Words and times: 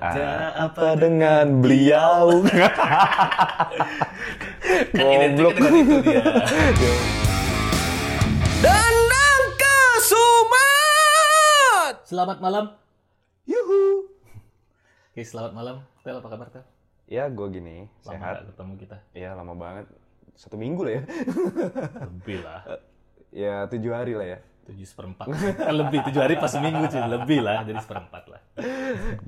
Ada 0.00 0.56
apa 0.56 0.96
dengan 0.96 1.60
beliau? 1.60 2.40
Kan 4.96 5.06
identiknya 5.12 5.52
dengan 5.52 5.74
itu 5.76 5.96
dia. 6.00 6.24
Danang 8.64 9.44
Sumat. 10.00 10.56
Selamat 12.08 12.40
malam. 12.40 12.72
Yuhu. 13.44 14.08
Oke, 15.12 15.20
selamat 15.20 15.52
malam. 15.52 15.84
Tel, 16.00 16.16
apa 16.16 16.32
kabar, 16.32 16.48
Tel? 16.48 16.64
Ya, 17.04 17.28
gue 17.28 17.46
gini, 17.52 17.84
Lama 18.08 18.12
sehat. 18.16 18.40
nggak 18.40 18.56
ketemu 18.56 18.72
kita. 18.80 18.96
Ya, 19.12 19.36
lama 19.36 19.52
banget. 19.52 19.84
Satu 20.32 20.56
minggu 20.56 20.80
lah 20.80 20.96
ya. 20.96 21.02
Lebih 22.08 22.40
lah. 22.40 22.60
ya, 23.44 23.68
tujuh 23.68 23.92
hari 23.92 24.16
lah 24.16 24.24
ya. 24.24 24.40
Tujuh 24.66 24.86
seperempat. 24.86 25.26
Kan 25.30 25.74
lebih, 25.74 25.98
tujuh 26.04 26.20
hari 26.20 26.34
pas 26.36 26.46
seminggu 26.46 26.84
cuy. 26.84 27.00
Lebih 27.00 27.40
lah, 27.40 27.64
jadi 27.64 27.80
seperempat 27.80 28.22
lah. 28.28 28.40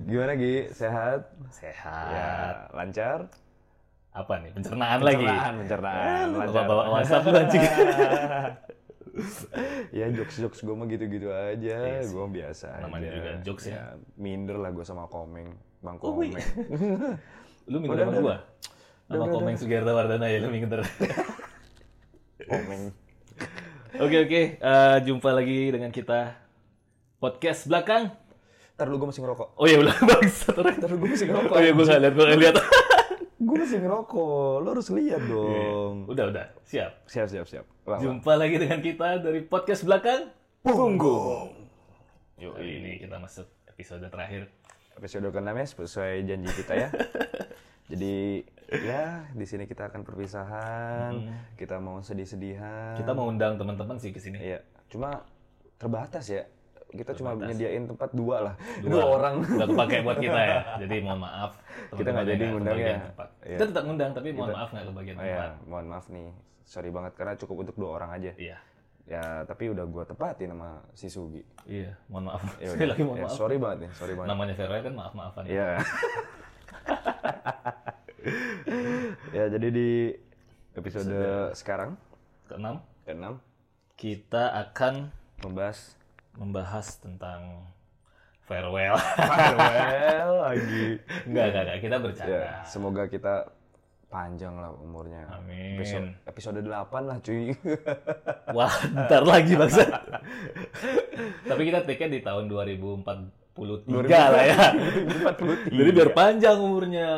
Gimana, 0.02 0.32
Gi? 0.34 0.70
Sehat? 0.70 1.30
Sehat. 1.50 2.10
Ya, 2.10 2.30
lancar? 2.70 3.18
Apa 4.12 4.38
nih, 4.38 4.52
pencernaan, 4.52 5.00
lagi? 5.00 5.24
Pencernaan, 5.24 5.54
pencernaan. 5.64 6.26
Lancar. 6.36 6.52
Bawa-bawa 6.52 6.82
WhatsApp 6.92 7.24
lu 7.24 7.32
anjing. 7.32 7.64
ya, 9.98 10.06
jokes-jokes 10.10 10.60
gue 10.60 10.72
mah 10.72 10.86
gitu-gitu 10.86 11.28
aja. 11.28 11.76
Iya 11.80 12.00
sih. 12.04 12.12
gue 12.12 12.26
biasa 12.30 12.66
Namanya 12.80 13.08
aja. 13.08 13.16
juga 13.16 13.30
jokes 13.44 13.64
ya. 13.68 13.96
Minder 14.16 14.56
lah 14.56 14.70
gue 14.70 14.84
sama 14.84 15.08
Komeng. 15.08 15.56
Bang 15.80 15.96
Oh. 15.98 16.14
Komeng. 16.14 16.32
Lu 17.70 17.76
minta 17.78 17.94
Udah, 17.94 18.04
sama 18.04 18.20
gua? 18.20 18.36
Sama 19.06 19.26
Komeng 19.28 19.56
Sugiarto 19.56 19.92
Wardana 19.92 20.26
ya, 20.26 20.38
lu 20.40 20.48
minta. 20.50 20.80
Komeng. 22.50 22.82
Oke, 23.92 24.16
oke. 24.24 24.42
Eh, 24.56 24.96
jumpa 25.04 25.30
lagi 25.30 25.68
dengan 25.68 25.88
kita. 25.88 26.32
Podcast 27.18 27.68
belakang. 27.68 28.08
Ntar 28.72 28.88
lu 28.88 28.96
gue 28.96 29.08
masih 29.08 29.20
ngerokok. 29.20 29.48
Oh 29.54 29.66
iya, 29.68 29.76
ulang 29.78 30.00
bangsat 30.08 30.56
orang. 30.56 30.74
Ntar 30.80 30.90
gue 30.90 31.08
masih 31.08 31.26
ngerokok. 31.28 31.54
Oh 31.54 31.60
iya, 31.60 31.72
gua 31.72 31.84
nggak 31.84 32.00
lihat, 32.00 32.14
gua 32.14 32.24
nggak 32.26 32.40
lihat. 32.40 32.56
Gue 33.42 33.58
masih 33.58 33.82
ngerokok. 33.82 34.54
Lo 34.62 34.68
harus 34.70 34.88
lihat 34.94 35.18
Iya. 35.18 35.28
dong. 35.28 35.94
Udah, 36.06 36.24
udah. 36.30 36.46
Siap. 36.62 36.92
Siap, 37.10 37.26
siap, 37.26 37.46
siap. 37.50 37.66
Jumpa 37.98 38.38
lagi 38.38 38.54
dengan 38.54 38.78
kita 38.78 39.18
dari 39.18 39.42
podcast 39.42 39.82
belakang. 39.82 40.30
Punggung. 40.62 41.50
Yuk, 42.38 42.54
ini 42.62 43.02
kita 43.02 43.18
masuk 43.18 43.50
episode 43.66 44.06
terakhir. 44.06 44.46
Episode 44.94 45.26
ke-6 45.26 45.50
ya, 45.52 45.66
sesuai 45.66 46.12
janji 46.22 46.48
kita 46.54 46.72
ya. 46.76 46.88
Jadi 47.92 48.40
ya 48.72 49.28
di 49.28 49.44
sini 49.44 49.64
kita 49.64 49.86
akan 49.86 50.00
perpisahan, 50.00 51.12
kita 51.54 51.76
mau 51.76 52.00
sedih-sedihan. 52.00 52.96
Kita 52.96 53.12
mau 53.12 53.28
undang 53.28 53.54
teman-teman 53.54 53.94
sih 53.94 54.08
ke 54.08 54.16
sini. 54.16 54.40
Iya, 54.40 54.58
cuma 54.88 55.22
terbatas 55.76 56.26
ya. 56.26 56.42
Kita 56.88 57.12
cuma 57.12 57.34
nyediain 57.34 57.84
tempat 57.84 58.10
dua 58.12 58.36
lah, 58.42 58.54
dua, 58.80 58.90
Dua. 58.90 59.04
orang. 59.16 59.34
Udah 59.42 59.66
kepake 59.66 60.00
buat 60.00 60.18
kita 60.18 60.38
ya. 60.38 60.58
Jadi 60.84 60.94
mohon 61.00 61.20
maaf. 61.20 61.50
Kita 61.88 62.06
nggak 62.06 62.26
jadi 62.26 62.42
ngundang 62.48 62.76
ya. 62.76 62.96
tempat. 63.02 63.28
Iya. 63.40 63.50
Kita 63.50 63.62
tetap 63.68 63.82
ngundang, 63.84 64.10
tapi 64.12 64.28
mohon 64.30 64.50
maaf 64.50 64.68
nggak 64.72 64.84
kebagian 64.88 65.14
Oh 65.14 65.18
tempat. 65.18 65.40
ya, 65.40 65.48
mohon 65.64 65.86
maaf 65.88 66.04
nih, 66.08 66.28
sorry 66.62 66.88
banget 66.88 67.12
karena 67.12 67.32
cukup 67.36 67.56
untuk 67.62 67.74
dua 67.76 67.88
orang 67.96 68.10
aja. 68.12 68.32
Iya. 68.36 68.56
Ya, 69.02 69.42
tapi 69.44 69.68
udah 69.68 69.84
gua 69.84 70.04
tepatin 70.04 70.48
sama 70.48 70.80
si 70.92 71.08
Sugi. 71.08 71.42
Iya, 71.64 71.92
mohon 72.08 72.24
maaf. 72.28 72.40
Ya 72.56 72.70
Sekali 72.70 72.88
lagi 72.88 73.02
mohon 73.02 73.18
Ya, 73.18 73.24
maaf. 73.24 73.34
sorry 73.34 73.56
banget 73.56 73.78
nih, 73.78 73.90
sorry 73.92 74.12
banget. 74.12 74.28
Namanya 74.28 74.52
Vero 74.54 74.72
kan 74.78 74.94
maaf-maafan. 74.94 75.42
Iya. 75.44 75.68
ya, 79.36 79.44
jadi 79.50 79.68
di 79.68 79.90
episode 80.78 81.12
sekarang 81.52 81.98
Keenam, 82.48 82.80
ke-6 83.04 83.52
kita 83.96 84.50
akan 84.66 85.14
membahas 85.44 85.94
membahas 86.34 86.98
tentang 86.98 87.70
farewell. 88.46 88.96
farewell 89.30 90.32
lagi. 90.42 90.98
enggak, 91.28 91.44
enggak, 91.52 91.62
enggak. 91.62 91.78
Kita 91.80 91.96
bercanda. 92.00 92.34
Ya, 92.34 92.50
semoga 92.66 93.02
kita 93.06 93.34
panjang 94.12 94.54
lah 94.60 94.74
umurnya. 94.76 95.24
Amin. 95.32 95.80
Episode, 95.80 96.08
episode 96.28 96.60
8 96.60 97.08
lah 97.08 97.16
cuy. 97.24 97.56
Wah, 98.56 98.74
ntar 98.92 99.24
lagi 99.24 99.56
bangsa. 99.56 99.88
Tapi 101.48 101.62
kita 101.64 101.80
take 101.88 102.12
di 102.12 102.20
tahun 102.20 102.50
2043 102.52 103.06
lah 104.10 104.44
ya. 104.44 104.62
2043. 105.72 105.72
Jadi 105.72 105.90
biar 105.96 106.10
panjang 106.12 106.56
umurnya. 106.60 107.10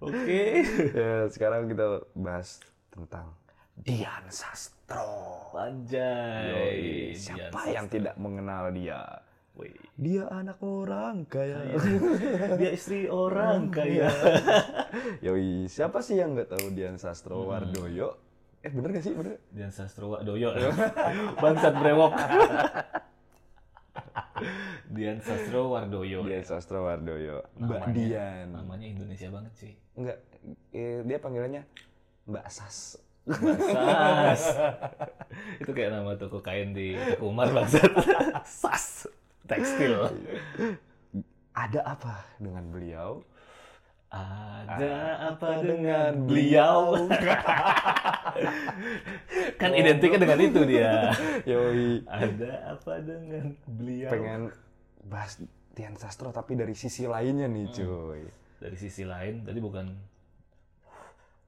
Oke. 0.00 0.60
ya, 0.92 1.24
sekarang 1.32 1.72
kita 1.72 2.04
bahas 2.12 2.60
tentang 2.92 3.32
Dian 3.76 4.24
Sastro. 4.28 5.48
Panjang. 5.52 6.52
Yoi, 6.52 7.16
siapa 7.16 7.68
yang 7.72 7.88
tidak 7.88 8.16
mengenal 8.20 8.72
dia? 8.72 9.24
Wih. 9.56 9.72
Dia 9.96 10.28
anak 10.28 10.60
orang 10.60 11.24
kaya. 11.24 11.64
Dia 12.60 12.70
istri 12.76 13.08
orang 13.08 13.72
kaya. 13.72 14.12
Yoi, 15.24 15.64
siapa 15.64 16.04
sih 16.04 16.20
yang 16.20 16.36
nggak 16.36 16.52
tahu 16.52 16.76
Dian 16.76 17.00
Sastro 17.00 17.48
Wardoyo? 17.48 18.26
Eh 18.66 18.72
bener 18.74 18.98
gak 18.98 19.04
sih? 19.06 19.14
Bener? 19.14 19.38
Dian 19.54 19.70
Sastro 19.70 20.18
Doyo. 20.26 20.50
Bangsat 21.42 21.74
brewok. 21.78 22.12
Dian 24.96 25.18
Sastro 25.20 25.60
Wardoyo. 25.70 26.20
Dian 26.24 26.42
Sastro 26.42 26.78
Wardoyo. 26.82 27.44
Mbak 27.54 27.80
Namanya- 27.82 27.92
Dian. 27.92 28.46
Namanya 28.50 28.86
Indonesia 28.88 29.28
banget 29.30 29.52
sih. 29.54 29.72
Enggak, 29.94 30.18
eh, 30.72 31.04
dia 31.04 31.18
panggilannya 31.18 31.62
Mbak 32.24 32.46
Sas. 32.48 32.96
Sas. 33.26 34.42
Itu 35.60 35.70
kayak 35.70 35.90
nama 35.92 36.14
toko 36.14 36.38
kain 36.40 36.70
di 36.70 36.94
Kumar 37.16 37.50
bangsat. 37.50 37.90
Sas. 38.62 39.10
Tekstil. 39.44 39.94
Ada 41.52 41.80
apa 41.86 42.26
dengan 42.36 42.66
beliau? 42.68 43.22
Ada 44.06 44.94
apa 45.28 45.60
dengan 45.60 46.24
beliau? 46.24 46.94
kan 49.56 49.70
identiknya 49.72 50.18
dengan 50.20 50.38
itu 50.40 50.60
dia. 50.62 51.10
Yoi, 51.44 52.06
Ada 52.06 52.52
apa 52.74 52.92
dengan 53.02 53.54
beliau? 53.66 54.10
pengen 54.10 54.40
bahas 55.06 55.38
Dian 55.76 55.94
Sastro 55.94 56.32
tapi 56.32 56.56
dari 56.56 56.72
sisi 56.72 57.04
lainnya 57.04 57.46
nih 57.46 57.66
cuy. 57.70 58.22
Dari 58.56 58.76
sisi 58.80 59.04
lain, 59.04 59.44
tadi 59.44 59.60
bukan 59.60 59.92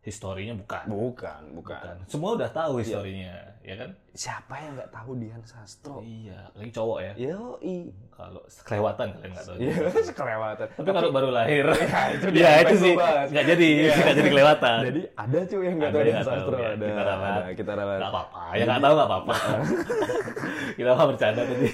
historinya 0.05 0.55
bukan. 0.57 0.85
Bukan, 0.89 1.43
bukan. 1.57 1.81
Bukan. 1.85 1.97
Semua 2.09 2.31
udah 2.37 2.49
tahu 2.49 2.81
historinya, 2.81 3.35
ya 3.61 3.75
kan? 3.77 3.91
Siapa 4.17 4.55
yang 4.57 4.73
nggak 4.81 4.91
tahu 4.93 5.11
Dian 5.21 5.43
Sastro? 5.45 6.01
Iya, 6.01 6.49
apalagi 6.49 6.73
cowok 6.73 6.99
ya. 7.05 7.13
Yoi. 7.17 7.77
Kalau 8.19 8.43
kelewatan 8.65 9.07
kalian 9.15 9.31
nggak 9.37 9.47
tahu. 9.47 9.57
Iya, 9.61 9.75
kelewatan. 10.19 10.67
Tapi 10.75 10.91
kalau 10.93 11.09
baru 11.13 11.29
lahir, 11.33 11.65
itu 12.17 12.27
ya 12.45 12.51
itu 12.65 12.75
sih 12.77 12.95
nggak 12.97 13.45
jadi, 13.57 13.69
nggak 13.93 14.17
jadi 14.17 14.29
kelewatan. 14.33 14.79
Jadi 14.89 15.01
ada 15.13 15.39
cuy 15.45 15.63
yang 15.65 15.77
nggak 15.77 15.93
tahu 15.93 16.03
Dian 16.05 16.25
Sastro. 16.25 16.57
ya. 16.57 16.69
Ada, 16.73 16.87
Kita 16.89 17.03
ralat. 17.05 17.29
ada. 17.29 17.53
Kita 17.53 17.73
ralat. 17.77 17.99
Nggak 18.01 18.13
apa-apa, 18.13 18.43
ya 18.57 18.65
nggak 18.65 18.83
tahu 18.85 18.93
nggak 18.97 19.09
apa-apa. 19.09 19.35
Kita 20.77 20.89
mah 20.97 21.07
bercanda 21.09 21.43
tadi. 21.45 21.69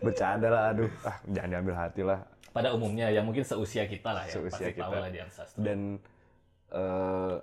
Bercanda 0.00 0.48
lah, 0.50 0.62
aduh. 0.74 0.90
Ah, 1.04 1.16
jangan 1.28 1.48
diambil 1.50 1.74
hati 1.76 2.02
lah. 2.02 2.20
Pada 2.54 2.70
umumnya 2.70 3.10
yang 3.10 3.26
mungkin 3.26 3.42
seusia 3.42 3.84
kita 3.90 4.14
lah 4.14 4.24
ya, 4.30 4.34
Seusia 4.38 4.70
pasti 4.70 4.78
tahu 4.78 4.94
kita. 4.94 5.02
lah 5.02 5.10
Dian 5.10 5.30
Sastro. 5.30 5.58
Dan 5.58 5.98
eh, 6.70 7.34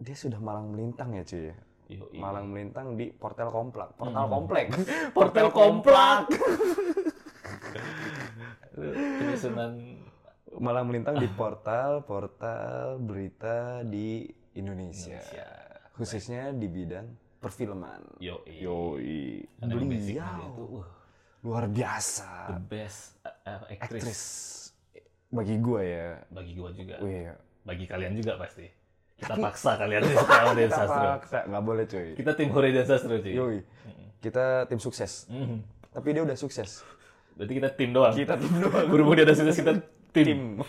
dia 0.00 0.16
sudah 0.16 0.38
malang 0.38 0.70
melintang 0.70 1.18
ya 1.18 1.22
cuy. 1.26 1.50
Yoi. 1.90 2.18
Malang 2.22 2.46
melintang 2.46 2.94
di 2.94 3.10
Portal 3.10 3.50
Komplek. 3.50 3.90
Portal 4.00 4.26
Komplek. 4.30 4.66
Portal 5.10 5.48
Komplak. 5.50 6.24
Penyusunan 8.80 9.98
Malang 10.60 10.90
melintang 10.90 11.14
di 11.16 11.30
portal 11.30 12.02
portal 12.02 12.98
berita 12.98 13.86
di 13.86 14.26
Indonesia. 14.58 15.14
Indonesia. 15.14 15.48
Khususnya 15.94 16.42
di 16.50 16.66
bidang 16.66 17.06
perfilman. 17.38 18.18
Basicnya 18.18 18.36
dia 20.04 20.26
Beliau 20.26 20.82
wah, 20.82 20.90
luar 21.40 21.64
biasa. 21.66 22.52
the 22.52 22.60
best 22.60 23.16
uh, 23.24 23.64
actress. 23.70 24.56
Bagi 25.30 25.56
gue 25.56 25.82
ya. 25.82 26.08
Bagi 26.28 26.52
gua 26.52 26.70
juga. 26.70 27.00
Wih, 27.00 27.30
Bagi 27.62 27.84
kalian 27.86 28.14
juga 28.14 28.36
pasti. 28.36 28.66
Kita 29.14 29.36
paksa 29.36 29.76
kalian 29.76 30.00
kita 30.10 30.68
Sastro. 30.68 31.08
paksa, 31.16 31.38
nggak 31.46 31.62
boleh 31.62 31.84
cuy. 31.86 32.08
Kita 32.16 32.30
tim 32.34 32.48
Hore 32.50 32.68
Dian 32.72 32.84
Sastro 32.84 33.14
cuy. 33.16 33.32
Yoi. 33.32 33.58
Kita 34.18 34.66
tim 34.66 34.76
sukses. 34.76 35.24
Mhm. 35.28 35.58
Tapi 35.90 36.06
dia 36.12 36.22
udah 36.22 36.34
sukses. 36.34 36.82
Berarti 37.36 37.52
kita 37.56 37.68
tim 37.72 37.90
doang. 37.92 38.12
Kita 38.12 38.36
tim 38.36 38.52
doang. 38.58 38.86
Berhubung 38.88 39.14
dia 39.14 39.24
udah 39.24 39.36
sukses 39.36 39.56
kita 39.56 39.72
tim. 40.10 40.10
Tim. 40.10 40.40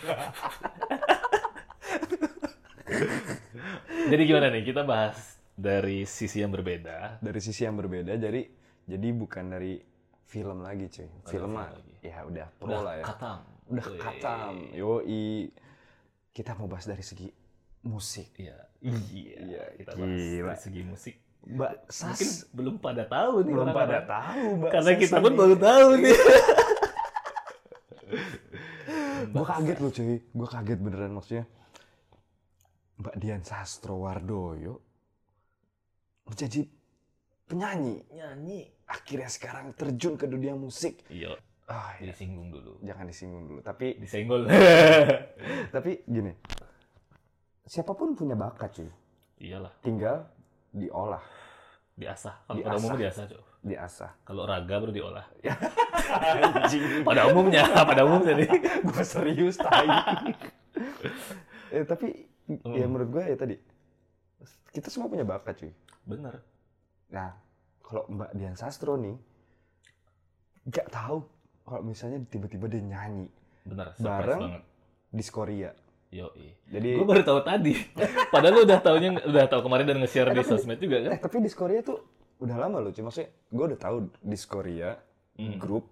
Jadi 4.12 4.22
gimana 4.22 4.46
nih? 4.48 4.62
Kita 4.62 4.84
bahas 4.84 5.36
dari 5.52 6.04
sisi 6.04 6.40
yang 6.40 6.50
berbeda. 6.50 7.20
dari 7.20 7.38
sisi 7.38 7.62
yang 7.62 7.76
berbeda 7.76 8.16
jadi 8.16 8.48
jadi 8.82 9.08
bukan 9.12 9.52
dari 9.52 9.78
film 10.32 10.58
lagi 10.58 10.88
cuy 10.88 11.08
film 11.26 11.50
mah 11.52 11.68
lagi. 11.68 11.92
ya 12.00 12.24
udah 12.24 12.46
pro 12.56 12.66
Udah 12.66 12.80
lah 12.80 12.94
ya 12.94 13.04
katam. 13.04 13.38
udah 13.68 13.84
Wih. 13.84 14.00
katam 14.00 14.52
yoi 14.72 15.24
kita 16.30 16.56
mau 16.56 16.64
bahas 16.64 16.86
dari 16.86 17.02
segi 17.02 17.28
musik 17.82 18.32
Iya. 18.34 18.56
Iya. 18.80 19.36
Iya, 19.38 19.62
Kita 19.76 19.90
bahas 19.92 20.08
gila. 20.10 20.48
dari 20.48 20.62
segi 20.62 20.82
musik. 20.82 21.14
Mbak 21.44 21.72
Mungkin 21.74 21.90
Sas 21.92 22.46
belum 22.48 22.74
pada 22.78 23.02
tahu 23.04 23.34
nih. 23.40 23.52
belum 23.52 23.68
pada 23.68 23.76
orang-orang. 23.98 24.06
tahu 24.08 24.46
Mbak 24.56 24.70
Karena 24.70 24.90
Sas 24.90 25.00
kita 25.00 25.16
pun 25.18 25.32
baru 25.34 25.56
tahu 25.56 25.88
nih. 26.00 26.16
gue 29.24 29.44
kaget 29.44 29.78
loh 29.78 29.90
cuy 29.90 30.16
gue 30.20 30.48
kaget 30.48 30.78
beneran 30.78 31.12
maksudnya 31.12 31.44
Mbak 32.94 33.14
Dian 33.16 33.42
Sastrowardoyo 33.42 34.74
menjadi 36.24 36.62
penyanyi 37.52 38.00
Nyanyi. 38.10 38.60
akhirnya 38.84 39.28
sekarang 39.28 39.66
terjun 39.72 40.16
ke 40.16 40.24
dunia 40.24 40.52
musik 40.54 41.04
Iya, 41.06 41.36
ah 41.66 41.92
ya, 41.96 42.08
disinggung 42.08 42.48
dulu. 42.48 42.80
jangan 42.80 43.04
disinggung 43.04 43.44
dulu 43.46 43.60
tapi 43.60 43.96
Disenggol. 43.96 44.48
tapi 45.74 46.00
gini 46.02 46.32
siapa 47.62 47.92
pun 47.92 48.12
punya 48.12 48.32
bakat 48.34 48.72
cuy 48.74 48.90
Iyalah, 49.38 49.74
tinggal 49.78 50.22
diolah 50.70 51.20
diasah. 51.92 52.32
Kalau 52.42 52.56
pada 52.56 52.70
Diasah. 52.70 52.78
umumnya 52.80 53.00
diasah, 53.02 53.24
Cok. 53.26 53.42
diasah 53.60 54.10
Kalau 54.22 54.42
raga 54.44 54.74
baru 54.76 54.92
diolah. 54.92 55.26
anjing 56.32 56.82
Pada 57.06 57.22
umumnya, 57.26 57.62
pada 57.68 58.02
umumnya 58.02 58.32
nih. 58.34 58.48
gue 58.86 59.04
serius 59.04 59.56
tai 59.56 59.86
eh, 61.68 61.84
tapi 61.84 62.08
ya 62.48 62.84
Hmm. 62.84 62.90
menurut 62.90 63.08
gue 63.10 63.24
ya 63.24 63.36
tadi 63.36 63.56
kita 64.70 64.88
semua 64.88 65.06
punya 65.06 65.22
bakat 65.22 65.54
cuy 65.58 65.72
Bener. 66.02 66.42
Nah 67.12 67.36
kalau 67.78 68.08
Mbak 68.08 68.30
Dian 68.32 68.56
Sastro 68.56 68.96
nih 68.96 69.14
nggak 70.64 70.88
tahu 70.88 71.18
kalau 71.62 71.82
misalnya 71.82 72.24
tiba-tiba 72.24 72.66
dia 72.66 72.80
nyanyi 72.80 73.26
surprise 73.64 74.00
Bareng. 74.00 74.40
banget. 74.42 74.62
di 75.12 75.24
Korea 75.28 75.70
Yoi. 76.10 76.48
jadi 76.66 76.88
Gue 76.92 77.08
baru 77.08 77.22
tahu 77.22 77.40
tadi. 77.40 77.72
Padahal 78.32 78.52
lu 78.52 78.60
udah 78.64 78.78
taunya 78.80 79.16
udah 79.18 79.44
tahu 79.46 79.60
kemarin 79.62 79.86
dan 79.86 79.96
nge-share 79.96 80.28
di 80.28 80.42
sosmed 80.42 80.76
juga 80.76 81.00
kan? 81.00 81.10
eh 81.10 81.20
tapi 81.20 81.40
di 81.40 81.48
Korea 81.48 81.80
tuh 81.80 82.04
udah 82.36 82.56
lama 82.58 82.80
loh 82.80 82.90
cuma 82.90 83.08
maksudnya 83.08 83.30
gue 83.48 83.64
udah 83.66 83.80
tahu 83.80 83.96
di 84.18 84.38
Korea 84.42 84.90
Hmm. 85.32 85.56
grup 85.56 85.88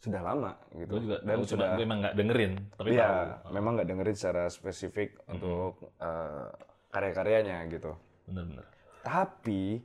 sudah 0.00 0.24
lama 0.24 0.56
gitu 0.72 0.88
Gue 0.90 1.00
juga 1.04 1.16
dan 1.20 1.36
tahu, 1.36 1.44
cuma 1.44 1.48
sudah 1.52 1.68
gue 1.70 1.84
emang 1.84 1.98
nggak 2.00 2.14
dengerin, 2.16 2.52
tapi 2.72 2.88
Iya, 2.90 3.10
tahu. 3.36 3.52
memang 3.52 3.72
nggak 3.76 3.88
dengerin 3.92 4.16
secara 4.16 4.42
spesifik 4.48 5.08
untuk 5.28 5.72
eh, 6.00 6.48
karya-karyanya 6.88 7.68
gitu. 7.68 7.92
Bener-bener. 8.24 8.64
Tapi 9.04 9.84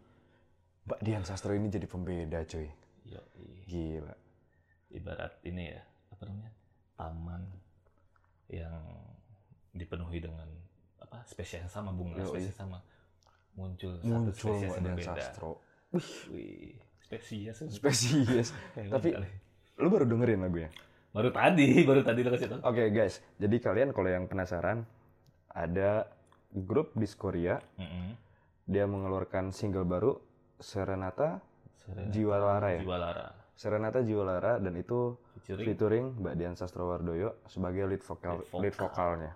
Mbak 0.87 0.99
Dian 1.03 1.23
Sastro 1.27 1.51
ini 1.51 1.67
jadi 1.67 1.83
pembeda, 1.83 2.47
coy. 2.47 2.67
Yoi. 3.11 3.67
Gila. 3.67 4.15
Ibarat 4.87 5.35
ini 5.43 5.75
ya, 5.75 5.83
apa 6.15 6.23
namanya? 6.23 6.51
Taman 6.95 7.43
yang 8.47 8.79
dipenuhi 9.75 10.23
dengan 10.23 10.47
apa 11.03 11.21
spesies 11.27 11.67
yang 11.67 11.69
sama 11.69 11.91
bunga 11.91 12.23
Yoi. 12.23 12.31
spesies 12.39 12.55
sama 12.55 12.79
muncul 13.59 13.99
satu 13.99 14.07
Muncul 14.07 14.31
spesies 14.31 14.71
Mbak 14.71 14.77
yang 14.79 14.85
berbeda. 14.95 15.11
Sastro. 15.19 15.51
Wih, 16.31 16.79
spesies. 17.03 17.55
Spesies. 17.67 18.47
Hebat 18.79 19.03
Tapi 19.03 19.09
lu 19.83 19.87
baru 19.91 20.07
dengerin 20.07 20.39
lagunya. 20.39 20.71
baru 21.11 21.29
tadi, 21.35 21.67
baru 21.89 22.01
tadi 22.07 22.19
lo 22.23 22.29
kasih 22.31 22.47
tau. 22.47 22.59
Oke, 22.63 22.87
guys. 22.95 23.19
Jadi 23.35 23.59
kalian 23.59 23.91
kalau 23.91 24.07
yang 24.07 24.23
penasaran 24.31 24.87
ada 25.51 26.07
grup 26.53 26.95
di 26.95 27.07
Korea, 27.11 27.59
Mm-mm. 27.75 28.15
dia 28.63 28.87
mengeluarkan 28.87 29.51
single 29.51 29.83
baru 29.83 30.15
Serenata 30.59 31.39
Serenata 31.77 32.11
Jiwa 32.11 32.37
Lara 32.37 32.69
ya. 32.73 32.81
Jiwa 32.81 32.97
Lara. 32.97 33.27
Serenata 33.57 33.99
Jiwa 34.05 34.23
Lara 34.25 34.53
dan 34.61 34.73
itu 34.77 35.17
Featuring 35.47 35.65
featuring 35.65 36.05
Mbak 36.19 36.33
Dian 36.35 36.55
Sastrowardoyo 36.59 37.41
sebagai 37.47 37.87
lead 37.87 38.03
vokal 38.03 38.41
Lead 38.41 38.47
vokal. 38.51 38.61
lead 38.61 38.75
vokalnya. 38.75 39.31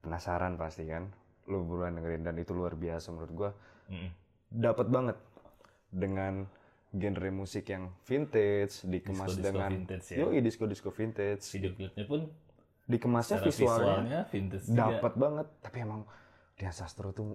Penasaran 0.00 0.54
pasti 0.56 0.88
kan? 0.88 1.10
Lu 1.46 1.62
buruan 1.62 1.94
dengerin 1.98 2.22
dan 2.26 2.34
itu 2.40 2.56
luar 2.56 2.74
biasa 2.74 3.12
menurut 3.12 3.32
gua. 3.34 3.50
Mm-mm. 3.92 4.10
Dapat 4.50 4.86
banget 4.88 5.16
dengan 5.90 6.46
genre 6.96 7.30
musik 7.30 7.68
yang 7.68 7.92
vintage, 8.08 8.86
dikemas 8.88 9.34
Disco-disco 9.36 9.46
dengan 9.52 9.70
vintage 9.74 10.06
ya. 10.10 10.16
Yoi, 10.22 10.38
disco 10.40 10.64
disco 10.64 10.88
vintage. 10.94 11.44
Video 11.52 11.70
klipnya 11.76 12.04
pun 12.08 12.20
Dikemasnya 12.86 13.42
visualnya, 13.42 14.30
visualnya 14.30 14.62
dapat 14.70 15.12
banget, 15.18 15.46
tapi 15.58 15.82
emang 15.82 16.06
Dian 16.54 16.70
Sastro 16.70 17.10
tuh 17.10 17.34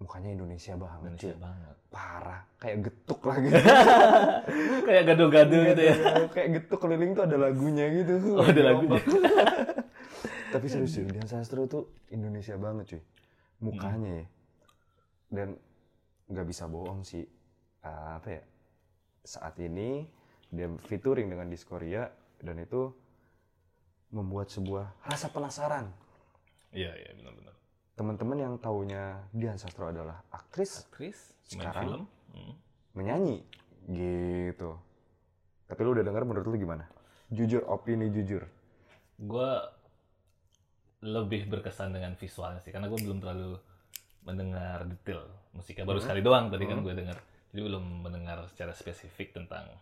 mukanya 0.00 0.30
Indonesia 0.32 0.74
banget. 0.80 1.12
Indonesia 1.12 1.36
cuy. 1.36 1.44
banget. 1.44 1.74
Parah, 1.90 2.40
kayak 2.56 2.78
getuk 2.88 3.20
lagi. 3.26 3.50
Kayak 4.86 5.02
gado-gado 5.10 5.58
gitu 5.74 5.82
ya. 5.82 5.94
kayak 6.30 6.48
getuk 6.62 6.78
keliling 6.78 7.12
tuh 7.18 7.24
ada 7.26 7.36
lagunya 7.36 7.86
gitu. 7.90 8.38
Oh, 8.38 8.46
ada 8.46 8.62
lagunya. 8.62 9.02
Tapi 10.54 10.66
serius 10.66 10.94
sih, 10.94 11.06
Dian 11.06 11.26
Sastro 11.26 11.66
tuh 11.66 11.90
Indonesia 12.14 12.54
banget 12.58 12.96
cuy. 12.96 13.02
Mukanya 13.60 14.10
ya. 14.22 14.26
Dan 15.30 15.48
nggak 16.30 16.46
bisa 16.46 16.70
bohong 16.70 17.02
sih. 17.02 17.26
Ah, 17.82 18.22
apa 18.22 18.38
ya? 18.38 18.42
Saat 19.26 19.58
ini 19.58 20.06
dia 20.50 20.66
featuring 20.86 21.30
dengan 21.30 21.46
Diskoria 21.50 22.06
dan 22.42 22.58
itu 22.58 22.90
membuat 24.10 24.50
sebuah 24.50 25.06
rasa 25.06 25.30
penasaran. 25.30 25.86
Iya, 26.70 26.90
iya 26.98 27.10
benar-benar. 27.18 27.54
Teman-teman 28.00 28.38
yang 28.40 28.56
taunya 28.56 29.28
Dian 29.28 29.60
Sastro 29.60 29.92
adalah 29.92 30.24
aktris 30.32 30.88
Aktris, 30.88 31.36
Sekarang? 31.44 31.84
film. 31.84 32.02
Mm. 32.32 32.54
menyanyi 32.96 33.44
gitu. 33.92 34.80
Tapi 35.68 35.80
lu 35.84 35.92
udah 35.92 36.04
denger 36.08 36.24
menurut 36.24 36.48
lu 36.48 36.56
gimana? 36.56 36.88
Jujur, 37.28 37.60
opini 37.68 38.08
jujur. 38.08 38.48
Gue 39.20 39.52
lebih 41.04 41.52
berkesan 41.52 41.92
dengan 41.92 42.16
visualnya 42.16 42.64
sih, 42.64 42.72
karena 42.72 42.88
gue 42.88 42.96
belum 43.04 43.20
terlalu 43.20 43.60
mendengar 44.24 44.88
detail 44.88 45.28
musiknya. 45.52 45.84
Baru 45.84 46.00
sekali 46.00 46.24
doang 46.24 46.48
tadi 46.48 46.64
kan 46.64 46.80
gue 46.80 46.96
dengar. 46.96 47.20
Jadi 47.52 47.60
belum 47.68 47.84
mendengar 48.00 48.48
secara 48.48 48.72
spesifik 48.72 49.36
tentang 49.36 49.76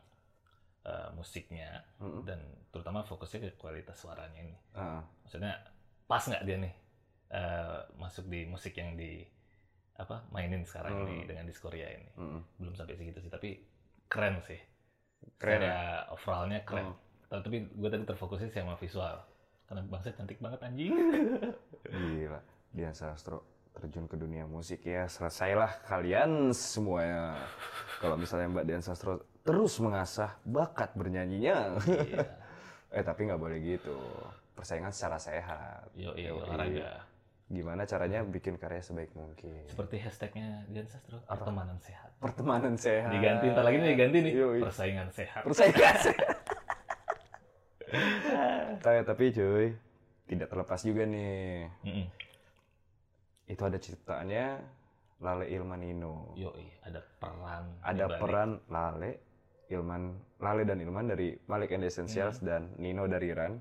uh, 0.82 1.14
musiknya 1.14 1.86
Mm-mm. 2.02 2.26
dan 2.26 2.42
terutama 2.74 3.06
fokusnya 3.06 3.46
ke 3.46 3.48
kualitas 3.54 3.94
suaranya 3.94 4.42
ini. 4.42 4.58
Ah, 4.74 5.06
Maksudnya 5.22 5.54
pas 6.10 6.26
nggak 6.26 6.42
dia 6.42 6.58
nih 6.58 6.87
uh, 7.32 7.84
masuk 8.00 8.28
di 8.28 8.48
musik 8.48 8.76
yang 8.76 8.96
di 8.96 9.24
apa 9.98 10.22
mainin 10.30 10.62
sekarang 10.62 11.10
ini 11.10 11.26
dengan 11.26 11.44
Diskoria 11.44 11.90
ini. 11.90 12.08
mm-mm. 12.14 12.40
Belum 12.62 12.74
sampai 12.78 12.94
segitu 12.94 13.18
sih, 13.18 13.32
tapi 13.32 13.58
keren 14.06 14.38
sih. 14.46 14.58
Keren 15.34 15.58
Secara 15.58 16.06
overallnya 16.14 16.62
keren. 16.62 16.94
Hmm. 16.94 17.42
Tapi 17.42 17.66
gue 17.66 17.88
tadi 17.90 18.04
terfokusnya 18.06 18.48
sama 18.54 18.78
visual. 18.78 19.18
Karena 19.66 19.82
bangsa 19.84 20.14
cantik 20.14 20.38
banget 20.38 20.62
anjing. 20.64 20.94
Gila, 21.92 22.40
Dian 22.72 22.94
Sastro 22.94 23.58
terjun 23.78 24.10
ke 24.10 24.18
dunia 24.18 24.42
musik 24.42 24.82
ya 24.86 25.06
selesailah 25.06 25.86
kalian 25.86 26.50
semuanya. 26.54 27.38
Kalau 28.02 28.18
misalnya 28.18 28.50
Mbak 28.54 28.64
Dian 28.66 28.82
Sastro 28.86 29.22
terus 29.42 29.78
mengasah 29.82 30.38
bakat 30.46 30.94
bernyanyinya. 30.94 31.78
Iya. 31.84 32.26
eh 32.96 33.04
tapi 33.04 33.26
nggak 33.26 33.38
boleh 33.42 33.58
gitu. 33.60 33.98
Persaingan 34.54 34.90
secara 34.90 35.18
sehat. 35.18 35.90
Yo, 35.94 36.14
iya, 36.18 36.34
Yoi. 36.34 36.42
olahraga. 36.42 37.07
Gimana 37.48 37.88
caranya 37.88 38.20
bikin 38.20 38.60
karya 38.60 38.84
sebaik 38.84 39.08
mungkin. 39.16 39.64
Seperti 39.64 39.96
hashtagnya 40.04 40.68
Dian 40.68 40.84
Sastro, 40.84 41.16
pertemanan 41.24 41.80
sehat. 41.80 42.12
Pertemanan 42.20 42.76
sehat. 42.76 43.08
Diganti, 43.08 43.48
ntar 43.48 43.64
lagi 43.64 43.76
nih 43.80 43.88
diganti 43.96 44.18
nih. 44.20 44.32
Yoi. 44.36 44.60
Persaingan 44.68 45.08
sehat. 45.08 45.42
Persaingan 45.48 45.96
sehat. 45.96 46.36
Tapi- 48.84 49.04
tapi 49.04 49.24
cuy, 49.32 49.66
tidak 50.28 50.48
terlepas 50.52 50.80
juga 50.84 51.02
nih. 51.08 51.66
Mm-mm. 51.82 52.06
Itu 53.48 53.62
ada 53.64 53.80
ciptaannya 53.80 54.46
Lale 55.24 55.48
Ilmanino. 55.48 56.36
Yoi, 56.36 56.68
ada 56.84 57.00
peran. 57.16 57.64
ada 57.80 58.04
dibalik. 58.06 58.20
peran 58.20 58.50
Lale, 58.68 59.10
Ilman, 59.72 60.02
Lale 60.38 60.62
dan 60.68 60.78
Ilman 60.78 61.06
dari 61.08 61.32
Malik 61.48 61.72
and 61.72 61.88
Essentials 61.88 62.44
dan 62.44 62.76
Nino 62.76 63.08
dari 63.08 63.32
Ran 63.32 63.56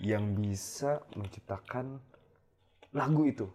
yang 0.00 0.32
bisa 0.34 1.04
menciptakan 1.14 2.00
lagu 2.96 3.22
itu 3.22 3.46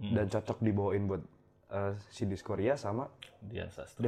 Hmm. 0.00 0.16
dan 0.16 0.26
cocok 0.26 0.58
dibawain 0.60 1.04
buat 1.04 1.20
eh, 1.68 1.92
si 2.08 2.24
Diskoria 2.24 2.72
sama 2.72 3.04
Dian 3.36 3.68
Sastro. 3.68 4.00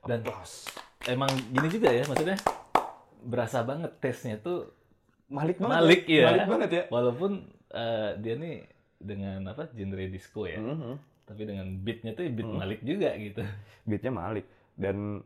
Dan 0.00 0.24
Applause. 0.24 0.72
emang 1.04 1.28
gini 1.28 1.68
juga 1.68 1.92
ya, 1.92 2.08
maksudnya 2.08 2.40
berasa 3.20 3.60
banget 3.60 3.92
tesnya 4.00 4.40
tuh 4.40 4.72
Malik 5.28 5.60
banget. 5.60 5.76
Malik 5.76 6.02
ya. 6.08 6.24
Malik 6.26 6.46
banget 6.48 6.70
ya. 6.72 6.82
Walaupun 6.88 7.30
eh, 7.68 8.10
dia 8.16 8.34
nih 8.34 8.56
dengan 8.96 9.44
apa 9.46 9.68
genre 9.68 10.04
disco 10.08 10.42
ya, 10.44 10.56
Mhm. 10.56 10.96
tapi 11.22 11.42
dengan 11.44 11.66
beatnya 11.76 12.12
tuh 12.12 12.24
beat 12.26 12.48
Hmm. 12.48 12.58
Malik 12.58 12.80
juga 12.80 13.12
gitu. 13.14 13.44
Beatnya 13.84 14.10
Malik 14.10 14.48
dan 14.74 15.20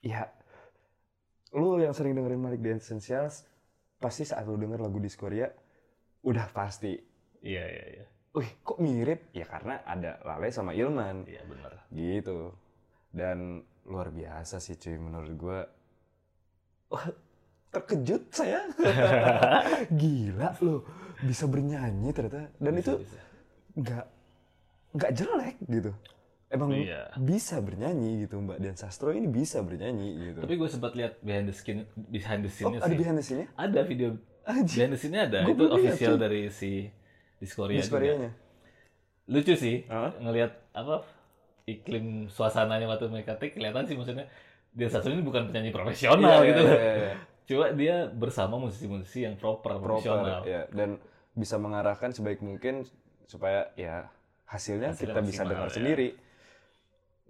ya 0.00 0.30
lu 1.52 1.76
yang 1.76 1.92
sering 1.92 2.14
dengerin 2.14 2.38
Malik 2.38 2.62
The 2.62 2.70
Essentials 2.72 3.44
pasti 3.98 4.22
saat 4.22 4.46
lu 4.46 4.54
denger 4.54 4.80
lagu 4.80 4.96
Diskoria 4.96 5.50
udah 6.22 6.46
pasti 6.50 6.96
Iya 7.40 7.64
iya 7.64 7.84
iya, 7.90 8.04
Wih, 8.30 8.50
kok 8.60 8.76
mirip? 8.78 9.32
Ya 9.32 9.42
karena 9.42 9.80
ada 9.82 10.20
Lale 10.22 10.52
sama 10.52 10.70
Ilman. 10.70 11.24
iya 11.24 11.40
benar. 11.42 11.72
Gitu. 11.88 12.52
Dan 13.10 13.64
luar 13.82 14.12
biasa 14.12 14.60
sih 14.60 14.76
cuy 14.76 14.94
menurut 14.94 15.32
gua. 15.34 15.60
Wah, 16.92 17.08
terkejut 17.70 18.28
saya. 18.30 18.68
Gila 20.00 20.52
loh, 20.60 20.84
bisa 21.24 21.48
bernyanyi 21.48 22.12
ternyata. 22.12 22.52
Dan 22.54 22.74
itu 22.76 22.92
Bisa. 22.98 23.18
nggak 23.74 24.04
nggak 24.90 25.10
jelek 25.16 25.56
gitu. 25.64 25.92
emang 26.50 26.74
Iya. 26.74 27.14
bisa 27.14 27.62
bernyanyi 27.62 28.26
gitu 28.26 28.42
Mbak 28.42 28.58
Dian 28.58 28.74
Sastro 28.74 29.14
ini 29.14 29.30
bisa 29.30 29.62
bernyanyi 29.62 30.08
gitu. 30.28 30.40
Tapi 30.42 30.54
gue 30.54 30.68
sempat 30.68 30.92
lihat 30.92 31.22
behind 31.22 31.46
the 31.46 31.54
skin 31.54 31.86
behind 32.10 32.42
the 32.42 32.50
oh, 32.50 32.54
scene-nya 32.54 32.78
ada 32.82 32.90
sih. 32.90 32.98
behind 32.98 33.16
the 33.16 33.24
scene-nya? 33.24 33.46
Ada 33.54 33.80
video 33.86 34.08
Behind 34.52 34.90
the 34.90 34.98
scene-nya 34.98 35.22
ada. 35.26 35.38
Gua 35.42 35.52
itu 35.52 35.64
official 35.68 36.14
cuy. 36.14 36.20
dari 36.20 36.40
si 36.48 36.70
Discoria 37.38 37.80
juga. 37.80 38.30
Lucu 39.26 39.54
sih 39.54 39.86
Hah? 39.86 40.10
ngelihat 40.18 40.52
apa 40.72 41.06
iklim 41.64 42.26
suasananya 42.26 42.84
waktu 42.84 43.06
mereka 43.06 43.38
take 43.38 43.54
kelihatan 43.54 43.86
sih 43.86 43.94
maksudnya 43.94 44.26
dia 44.70 44.86
satu 44.86 45.06
ini 45.08 45.20
bukan 45.20 45.46
penyanyi 45.46 45.70
profesional 45.70 46.42
Iya, 46.42 46.48
gitu 46.48 46.60
loh. 46.60 46.74
iya, 46.74 46.92
iya. 46.96 47.14
Cuma 47.46 47.64
dia 47.70 47.96
bersama 48.06 48.58
musisi-musisi 48.58 49.22
yang 49.22 49.34
proper, 49.34 49.78
profesional. 49.78 50.42
proper 50.42 50.46
ya 50.46 50.62
dan 50.70 50.98
bisa 51.32 51.56
mengarahkan 51.56 52.10
sebaik 52.10 52.38
mungkin 52.40 52.82
supaya 53.24 53.70
ya 53.74 54.10
hasilnya, 54.44 54.90
Hasilnya 54.90 55.14
kita 55.14 55.20
bisa 55.22 55.42
dengar 55.44 55.70
ya. 55.70 55.74
sendiri. 55.74 56.08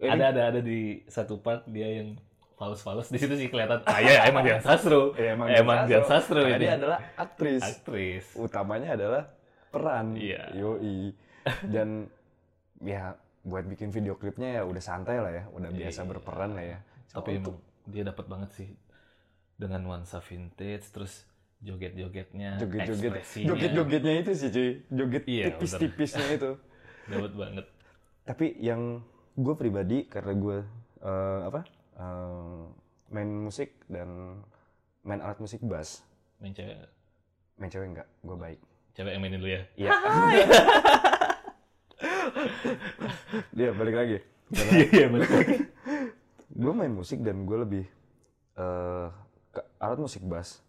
Ini- 0.01 0.09
Ada 0.09 0.25
ada 0.27 0.43
ada 0.49 0.61
di 0.61 0.81
satu 1.07 1.37
part 1.37 1.69
dia 1.69 2.01
yang 2.01 2.17
fals-fals 2.61 3.09
di 3.09 3.17
situ 3.17 3.33
sih 3.41 3.49
kelihatan 3.49 3.81
ah 3.89 4.05
ya 4.05 4.29
emang 4.29 4.45
Dian 4.45 4.61
Sastro. 4.61 5.17
Ya, 5.17 5.33
emang, 5.33 5.49
emang 5.49 5.89
Dian 5.89 6.05
Sastro 6.05 6.45
ini. 6.45 6.61
dia 6.61 6.77
adalah 6.77 7.01
aktris. 7.17 7.65
aktris. 7.65 8.25
Utamanya 8.37 9.01
adalah 9.01 9.33
peran. 9.73 10.13
Iya. 10.13 10.53
Yoi. 10.53 11.17
Dan 11.65 12.05
ya 12.85 13.17
buat 13.41 13.65
bikin 13.65 13.89
video 13.89 14.13
klipnya 14.15 14.61
ya 14.61 14.63
udah 14.69 14.83
santai 14.85 15.17
lah 15.17 15.33
ya, 15.33 15.45
udah 15.49 15.73
biasa 15.73 16.05
Iya. 16.05 16.09
berperan 16.13 16.51
lah 16.53 16.65
ya. 16.69 16.79
Tapi 17.09 17.41
Untuk 17.41 17.57
dia 17.89 18.05
dapat 18.05 18.29
banget 18.29 18.51
sih 18.53 18.69
dengan 19.57 19.81
nuansa 19.81 20.21
vintage 20.21 20.93
terus 20.93 21.25
joget-jogetnya, 21.61 22.57
joget-joget, 22.57 23.25
joget-jogetnya 23.45 24.15
itu 24.21 24.31
sih 24.33 24.49
cuy, 24.49 24.71
joget 24.89 25.25
Iya, 25.25 25.45
tipis-tipisnya 25.53 26.27
itu. 26.37 26.51
dapat 27.07 27.33
banget. 27.33 27.67
Tapi 28.23 28.47
yang 28.61 29.01
gue 29.33 29.55
pribadi 29.57 30.05
karena 30.05 30.33
gue 30.35 30.59
eh, 31.01 31.41
apa 31.49 31.65
eh, 32.01 32.63
main 33.13 33.29
musik 33.29 33.77
dan 33.93 34.41
main 35.05 35.21
alat 35.21 35.37
musik 35.41 35.61
bass, 35.65 36.01
Main 36.41 36.57
cewek, 36.57 36.89
main 37.61 37.69
cewek 37.69 37.89
enggak, 37.93 38.09
gue 38.25 38.37
baik. 38.37 38.61
cewek 38.97 39.13
yang 39.13 39.23
mainin 39.23 39.41
lu 39.45 39.49
ya. 39.53 39.63
Iya. 39.77 39.91
Dia 43.57 43.71
balik 43.77 43.95
lagi. 43.97 44.19
Iya, 44.51 44.85
iya 44.91 45.07
betul. 45.13 45.41
gue 46.61 46.73
main 46.75 46.93
musik 46.93 47.23
dan 47.23 47.47
gue 47.47 47.59
lebih 47.61 47.85
eh 48.59 49.09
ke 49.51 49.61
alat 49.79 49.99
musik 50.01 50.23
bass. 50.27 50.63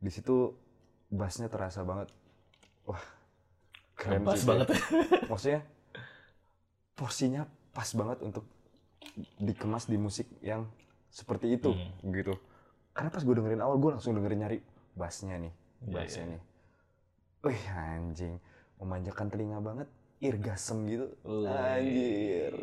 Di 0.00 0.10
situ 0.10 0.54
bassnya 1.08 1.46
terasa 1.46 1.86
banget. 1.86 2.10
Wah, 2.84 3.00
keren 3.96 4.26
Pas 4.26 4.42
banget. 4.44 4.68
Maksudnya 5.30 5.60
porsinya 6.94 7.42
pas 7.74 7.90
banget 7.90 8.22
untuk 8.22 8.46
dikemas 9.38 9.86
di 9.86 9.96
musik 9.96 10.26
yang 10.40 10.66
seperti 11.08 11.54
itu 11.54 11.70
Hmm. 11.70 12.10
gitu. 12.10 12.34
Karena 12.90 13.10
pas 13.10 13.22
gue 13.22 13.34
dengerin 13.34 13.62
awal 13.62 13.78
gue 13.78 13.90
langsung 13.94 14.14
dengerin 14.14 14.38
nyari 14.40 14.58
bassnya 14.94 15.38
nih, 15.38 15.52
Iya, 15.84 15.92
bassnya 15.92 16.24
iya. 16.24 16.32
nih. 16.34 16.40
Wih 17.44 17.62
anjing, 17.70 18.34
memanjakan 18.78 19.26
telinga 19.28 19.58
banget, 19.60 19.88
irgasem 20.18 20.78
gitu. 20.88 21.06
Anjir. 21.44 22.54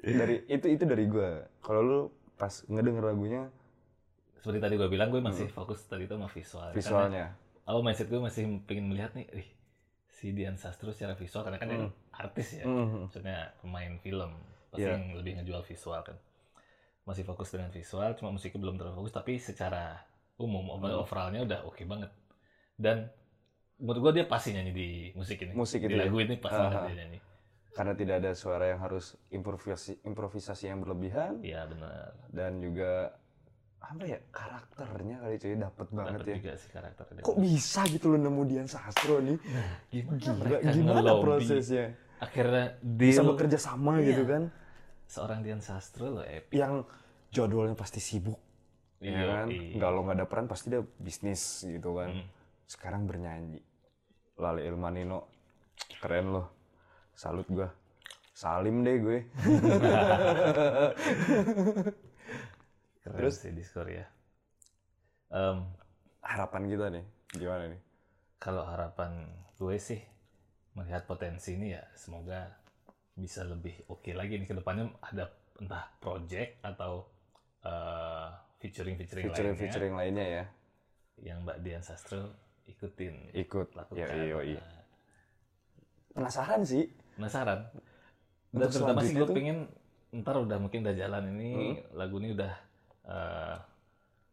Dari 0.00 0.36
itu 0.48 0.66
itu 0.66 0.84
dari 0.86 1.04
gue. 1.04 1.30
Kalau 1.60 1.80
lu 1.82 2.00
pas 2.34 2.64
ngedenger 2.66 3.04
lagunya, 3.04 3.42
Seperti 4.40 4.56
tadi 4.56 4.74
gue 4.80 4.88
bilang, 4.88 5.12
gue 5.12 5.20
masih 5.20 5.52
fokus 5.52 5.84
tadi 5.84 6.08
itu 6.08 6.16
sama 6.16 6.24
visual. 6.32 6.72
Visualnya, 6.72 7.36
awal 7.68 7.84
mindset 7.84 8.08
gue 8.08 8.16
masih 8.16 8.48
pengen 8.64 8.88
melihat 8.88 9.12
nih, 9.12 9.28
ih, 9.36 9.48
si 10.08 10.32
Dian 10.32 10.56
Sastro 10.56 10.96
secara 10.96 11.12
visual 11.12 11.44
karena 11.44 11.60
kan 11.60 11.68
dia 11.68 11.76
Hmm. 11.84 11.92
artis 12.16 12.56
ya, 12.56 12.64
Mhm. 12.64 13.04
maksudnya 13.04 13.52
pemain 13.60 14.00
film, 14.00 14.32
pasti 14.70 14.82
Iya. 14.82 14.94
yang 14.94 15.04
lebih 15.14 15.32
ngejual 15.36 15.62
visual 15.62 16.00
kan. 16.00 16.16
Masih 17.02 17.22
fokus 17.22 17.50
dengan 17.50 17.68
visual, 17.68 18.14
cuma 18.14 18.30
musiknya 18.30 18.60
belum 18.60 18.76
terlalu 18.76 18.94
fokus, 18.98 19.12
tapi 19.12 19.36
secara 19.36 19.98
umum 20.36 20.62
Hmm. 20.72 20.94
overallnya 20.96 21.42
udah 21.42 21.60
oke 21.64 21.82
banget. 21.84 22.10
Dan 22.74 23.10
menurut 23.76 24.00
gue 24.00 24.22
dia 24.22 24.26
pasti 24.26 24.52
nyanyi 24.52 24.72
di 24.72 24.88
musik 25.12 25.36
ini. 25.38 25.52
Musik 25.52 25.80
di 25.80 25.86
itu 25.86 25.96
ya? 25.96 26.06
lagu 26.06 26.16
ini 26.18 26.34
pas 26.36 26.50
Aha. 26.50 26.60
banget 26.64 26.80
dia 26.86 26.96
nyanyi. 27.02 27.20
karena 27.70 27.94
tidak 27.94 28.16
ada 28.18 28.32
suara 28.34 28.66
yang 28.66 28.82
harus 28.82 29.14
improvisasi 29.30 30.02
improvisasi 30.02 30.66
yang 30.66 30.82
berlebihan 30.82 31.38
Iya 31.38 31.70
benar. 31.70 32.18
dan 32.28 32.58
juga 32.58 33.14
apa 33.80 34.02
ya 34.04 34.18
karakternya 34.28 35.16
kali 35.16 35.36
cuy 35.38 35.54
dapet 35.56 35.88
banget 35.88 36.12
Dapet 36.18 36.26
ya. 36.26 36.34
juga 36.36 36.52
sih 36.58 36.68
karakternya. 36.68 37.22
Kok 37.22 37.36
bisa 37.38 37.80
gitu 37.86 38.06
lo 38.10 38.18
nemu 38.18 38.42
Dian 38.44 38.66
Sastro 38.66 39.22
nih? 39.22 39.38
gimana, 39.94 40.58
gimana 40.66 40.98
ngelobi? 41.00 41.22
prosesnya? 41.24 41.94
Akhirnya 42.20 42.76
Bisa 42.78 43.24
deal 43.24 43.32
bekerja 43.32 43.58
sama 43.58 43.98
Iya. 43.98 44.12
gitu 44.12 44.24
kan? 44.28 44.42
seorang 45.10 45.42
Dian 45.42 45.58
Sastro 45.58 46.06
loh 46.06 46.22
epic. 46.22 46.54
Yang 46.54 46.86
jadwalnya 47.34 47.74
pasti 47.74 47.98
sibuk, 47.98 48.38
ya 48.98 49.10
Iya, 49.10 49.22
kan? 49.26 49.46
iya. 49.50 49.74
Nggak 49.74 49.90
lo 49.90 50.00
nggak 50.04 50.16
ada 50.16 50.26
peran 50.28 50.46
pasti 50.46 50.70
dia 50.70 50.86
bisnis 50.96 51.42
gitu 51.62 51.98
kan? 51.98 52.14
Hmm. 52.14 52.26
Sekarang 52.64 53.10
bernyanyi. 53.10 53.58
Lale 54.38 54.62
Ilmanino, 54.62 55.26
keren 55.98 56.30
loh. 56.30 56.46
Salut 57.12 57.44
gua. 57.46 57.68
Salim 58.32 58.80
deh 58.80 58.96
gue. 58.96 59.18
Keren 63.00 63.16
Terus? 63.16 63.34
sih 63.36 63.52
Discord 63.52 63.90
ya. 63.90 64.06
Em, 65.30 65.64
Harapan 66.20 66.62
kita 66.66 66.86
nih, 66.88 67.04
gimana 67.32 67.64
nih? 67.66 67.80
kalau 68.36 68.64
harapan 68.64 69.28
gue 69.54 69.76
sih 69.76 70.00
melihat 70.72 71.02
potensi 71.04 71.54
ini 71.54 71.72
ya 71.72 71.82
semoga 71.92 72.46
bisa 73.12 73.42
lebih 73.42 73.74
oke 73.86 74.10
lagi 74.10 74.36
nih 74.36 74.46
ke 74.46 74.54
depannya 74.54 74.86
ada 75.00 75.28
entah 75.58 75.90
project 75.98 76.62
atau 76.62 77.04
eh, 77.60 78.28
featuring 78.58 78.96
featuring 78.96 79.24
Featuring 79.26 79.50
lainnya 79.50 79.60
featuring 79.60 79.94
lainnya 79.94 80.26
ya, 80.26 80.44
yang 81.22 81.38
Mbak 81.42 81.58
Dian 81.60 81.80
Sastro 81.80 82.32
ikutin 82.64 83.34
ikut. 83.34 83.74
lakukan. 83.74 83.98
Ya, 83.98 84.40
iya, 84.40 84.62
Penasaran 86.10 86.62
sih. 86.62 86.86
penasaran. 87.14 87.66
Dan 88.50 88.56
Untuk 88.62 88.70
terutama 88.72 89.00
sih 89.00 89.14
gue 89.14 89.26
tuh- 89.26 89.36
pengen 89.36 89.58
ntar 90.12 90.34
udah 90.36 90.58
mungkin 90.58 90.82
udah 90.82 90.94
jalan 90.94 91.22
ini 91.30 91.50
Hmm. 91.52 91.76
lagu 91.94 92.18
ini 92.18 92.32
udah 92.32 92.52
eh, 93.02 93.56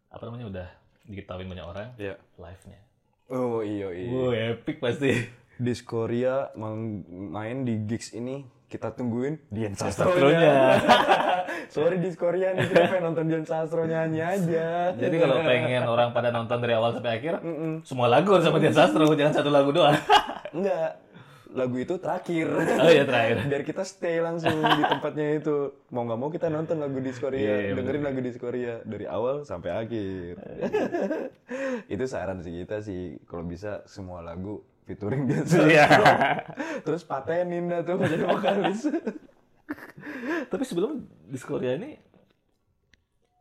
apa 0.08 0.22
namanya 0.24 0.48
udah 0.48 0.68
diketahui 1.04 1.46
banyak 1.46 1.66
orang 1.66 1.90
Iya. 1.98 2.16
live-nya. 2.36 2.80
Oh 3.28 3.60
iya 3.60 3.88
iya. 3.92 4.08
Wow, 4.08 4.32
epic 4.34 4.78
pasti. 4.78 5.12
Diskoria 5.58 6.36
mang- 6.54 7.02
main 7.08 7.62
di 7.62 7.82
gigs 7.84 8.12
ini 8.12 8.42
kita 8.68 8.92
tungguin 8.92 9.40
Dian 9.48 9.74
Sastronya. 9.74 10.76
Sorry 11.74 11.98
Diskoria 11.98 12.52
nih 12.52 12.68
kita 12.68 12.84
pengen 12.90 13.04
nonton 13.06 13.26
Dian 13.26 13.44
Sastro 13.44 13.84
nyanyi 13.84 14.20
aja. 14.20 14.92
Jadi 14.92 15.16
kalau 15.18 15.40
pengen 15.40 15.84
orang 15.84 16.12
pada 16.12 16.30
nonton 16.30 16.58
dari 16.58 16.74
awal 16.74 16.92
sampai 16.92 17.18
akhir, 17.18 17.40
Mm-mm. 17.40 17.82
semua 17.82 18.08
lagu 18.08 18.28
harus 18.30 18.44
sama 18.44 18.60
Dian 18.60 18.72
Sastro, 18.72 19.08
jangan 19.10 19.34
satu 19.34 19.50
lagu 19.50 19.72
doang. 19.72 19.96
enggak 20.56 21.00
lagu 21.48 21.76
itu 21.76 21.96
terakhir. 21.96 22.44
Oh 22.54 22.92
iya 22.92 23.02
terakhir. 23.02 23.48
Biar 23.48 23.64
kita 23.64 23.82
stay 23.82 24.20
langsung 24.20 24.52
di 24.52 24.84
tempatnya 24.84 25.40
itu. 25.40 25.56
Mau 25.90 26.04
nggak 26.04 26.20
mau 26.20 26.28
kita 26.28 26.48
nonton 26.48 26.78
lagu 26.78 27.00
Diskoria, 27.00 27.40
Iya, 27.40 27.56
iya, 27.58 27.74
dengerin 27.74 27.88
bener. 27.98 28.08
lagu 28.12 28.20
Diskoria 28.20 28.74
dari 28.84 29.06
awal 29.08 29.42
sampai 29.42 29.72
akhir. 29.74 30.34
itu 31.94 32.04
saran 32.06 32.44
sih 32.44 32.52
kita 32.58 32.80
sih 32.80 33.16
kalau 33.26 33.42
bisa 33.42 33.82
semua 33.86 34.20
lagu 34.20 34.60
featuring 34.88 35.28
Dian 35.28 35.44
Sastro. 35.44 35.68
Iya. 35.68 35.86
Terus 36.88 37.04
patenin 37.04 37.68
dah 37.68 37.84
tuh 37.84 38.00
jadi 38.00 38.24
vokalis. 38.24 38.88
Tapi 40.52 40.64
sebelum 40.64 41.04
di 41.28 41.38
Korea 41.44 41.76
ini 41.76 42.00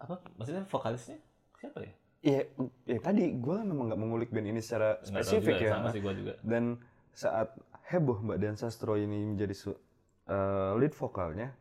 apa? 0.03 0.19
Maksudnya 0.35 0.67
vokalisnya 0.67 1.19
siapa 1.57 1.79
ya? 1.87 1.95
Iya, 2.27 2.41
ya 2.91 2.99
tadi 2.99 3.31
gue 3.39 3.57
memang 3.63 3.87
nggak 3.95 4.01
mengulik 4.03 4.31
band 4.35 4.51
ini 4.51 4.59
secara 4.59 4.99
Nggak 4.99 5.23
spesifik 5.23 5.55
juga, 5.55 5.63
ya. 5.63 5.71
Sama 5.79 5.89
sih 5.95 6.01
gua 6.03 6.15
juga. 6.19 6.35
Dan 6.43 6.65
saat 7.15 7.49
heboh 7.87 8.19
Mbak 8.27 8.39
Dian 8.43 8.59
Sastro 8.59 8.99
ini 8.99 9.23
menjadi 9.23 9.55
su- 9.55 9.79
eh, 10.27 10.73
lead 10.75 10.91
vokalnya, 10.99 11.55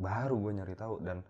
baru 0.00 0.40
gue 0.40 0.52
nyari 0.64 0.72
tahu 0.72 1.04
dan 1.04 1.20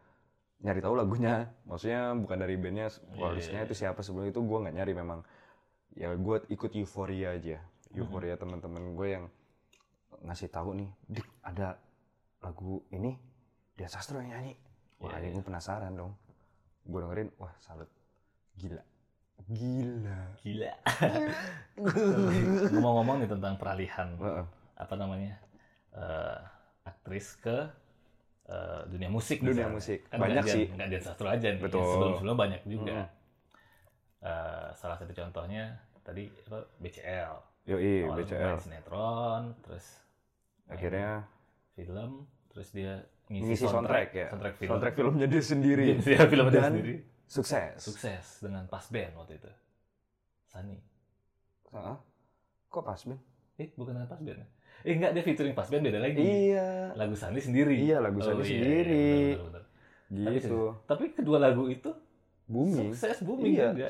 nyari 0.63 0.79
tahu 0.79 0.95
lagunya. 0.95 1.51
Maksudnya 1.67 2.15
bukan 2.15 2.39
dari 2.39 2.55
bandnya, 2.55 2.87
vokalisnya 3.19 3.61
iya, 3.61 3.67
itu 3.67 3.75
siapa 3.75 3.99
sebelum 4.07 4.31
itu 4.31 4.39
gue 4.39 4.59
nggak 4.63 4.75
nyari 4.79 4.93
memang. 4.95 5.21
Ya 5.93 6.09
gue 6.11 6.37
ikut 6.49 6.71
euforia 6.73 7.33
aja, 7.33 7.61
euforia 7.93 8.35
teman-teman 8.35 8.93
gue 8.93 9.09
yang 9.11 9.25
ngasih 10.23 10.49
tahu 10.49 10.73
nih, 10.75 10.89
dik 11.07 11.29
ada 11.43 11.77
lagu 12.39 12.81
ini 12.89 13.19
Dian 13.73 13.89
Sastro 13.89 14.19
yang 14.19 14.33
nyanyi. 14.33 14.55
Wah, 14.99 15.13
Iya, 15.13 15.29
ini 15.29 15.35
gue 15.35 15.45
penasaran 15.45 15.93
dong. 15.93 16.13
Gue 16.83 16.99
dengerin, 16.99 17.29
wah 17.37 17.53
salut, 17.59 17.91
gila, 18.55 18.81
gila. 19.45 20.19
Gila. 20.41 20.73
Ngomong-ngomong 22.73 23.17
nih 23.21 23.31
tentang 23.31 23.55
peralihan 23.57 24.09
Heeh. 24.15 24.45
apa 24.77 24.95
namanya? 24.95 25.35
eh, 25.93 26.39
aktris 26.83 27.37
ke 27.37 27.69
eh, 28.45 28.81
dunia 28.89 29.07
musik 29.09 29.39
Dunia 29.39 29.69
misalnya. 29.69 29.77
musik. 29.77 29.99
Kan 30.09 30.19
Banyak 30.19 30.41
Dian- 30.43 30.57
sih. 30.57 30.65
nggak 30.69 30.89
Dian 30.89 31.05
Sastro 31.05 31.29
aja 31.29 31.47
nih 31.49 31.61
Betul. 31.61 31.85
sebelum-sebelum 31.85 32.37
banyak 32.39 32.63
juga 32.65 32.95
Mm. 32.97 33.09
Eh, 34.23 34.69
salah 34.73 34.95
satu 34.95 35.11
contohnya 35.11 35.75
tadi 36.01 36.31
apa 36.47 36.63
BCL 36.79 37.35
Yoi, 37.67 38.07
Awalnya 38.07 38.23
BCL. 38.23 38.57
sinetron 38.59 39.43
terus 39.63 39.87
Akhirnya 40.67 41.27
film 41.75 42.23
Terus 42.49 42.69
dia 42.71 43.01
ngisi 43.33 43.65
soundtrack, 43.65 44.09
ya. 44.13 44.29
Soundtrack 44.29 44.57
film. 44.61 44.69
Soundtrack 44.71 44.95
filmnya 44.95 45.25
dia 45.25 45.41
sendiri. 45.41 45.87
Iya, 46.05 46.29
film 46.29 46.47
dia 46.53 46.61
Dan 46.61 46.69
sendiri. 46.69 46.95
Sukses. 47.25 47.81
Sukses 47.81 48.45
dengan 48.45 48.69
pas 48.69 48.85
band 48.87 49.17
waktu 49.17 49.41
itu. 49.41 49.49
Sani. 50.47 50.77
Heeh. 51.73 51.97
Kok 52.69 52.85
pas, 52.85 53.01
Ben? 53.01 53.17
Eh, 53.57 53.73
bukan 53.73 53.97
dengan 53.97 54.05
pas 54.05 54.21
band. 54.21 54.37
ya? 54.37 54.47
Eh, 54.85 54.93
enggak, 54.93 55.17
dia 55.17 55.23
featuring 55.25 55.57
pas 55.57 55.65
band 55.65 55.81
beda 55.81 55.97
lagi. 55.97 56.21
Iya. 56.21 56.93
Lagu 56.93 57.17
Sani 57.17 57.41
sendiri. 57.41 57.73
Iya, 57.73 58.05
lagu 58.05 58.21
Sani 58.21 58.45
iya, 58.45 58.53
sendiri. 58.53 59.01
iya, 59.01 59.37
benar, 59.41 59.49
benar, 59.49 59.65
benar. 60.13 60.33
Gitu. 60.37 60.61
Tapi 60.85 61.05
kedua 61.17 61.39
lagu 61.41 61.65
itu 61.67 61.89
Booming. 62.45 62.93
sukses 62.93 63.17
booming 63.25 63.57
Iya. 63.57 63.67
juga. 63.73 63.89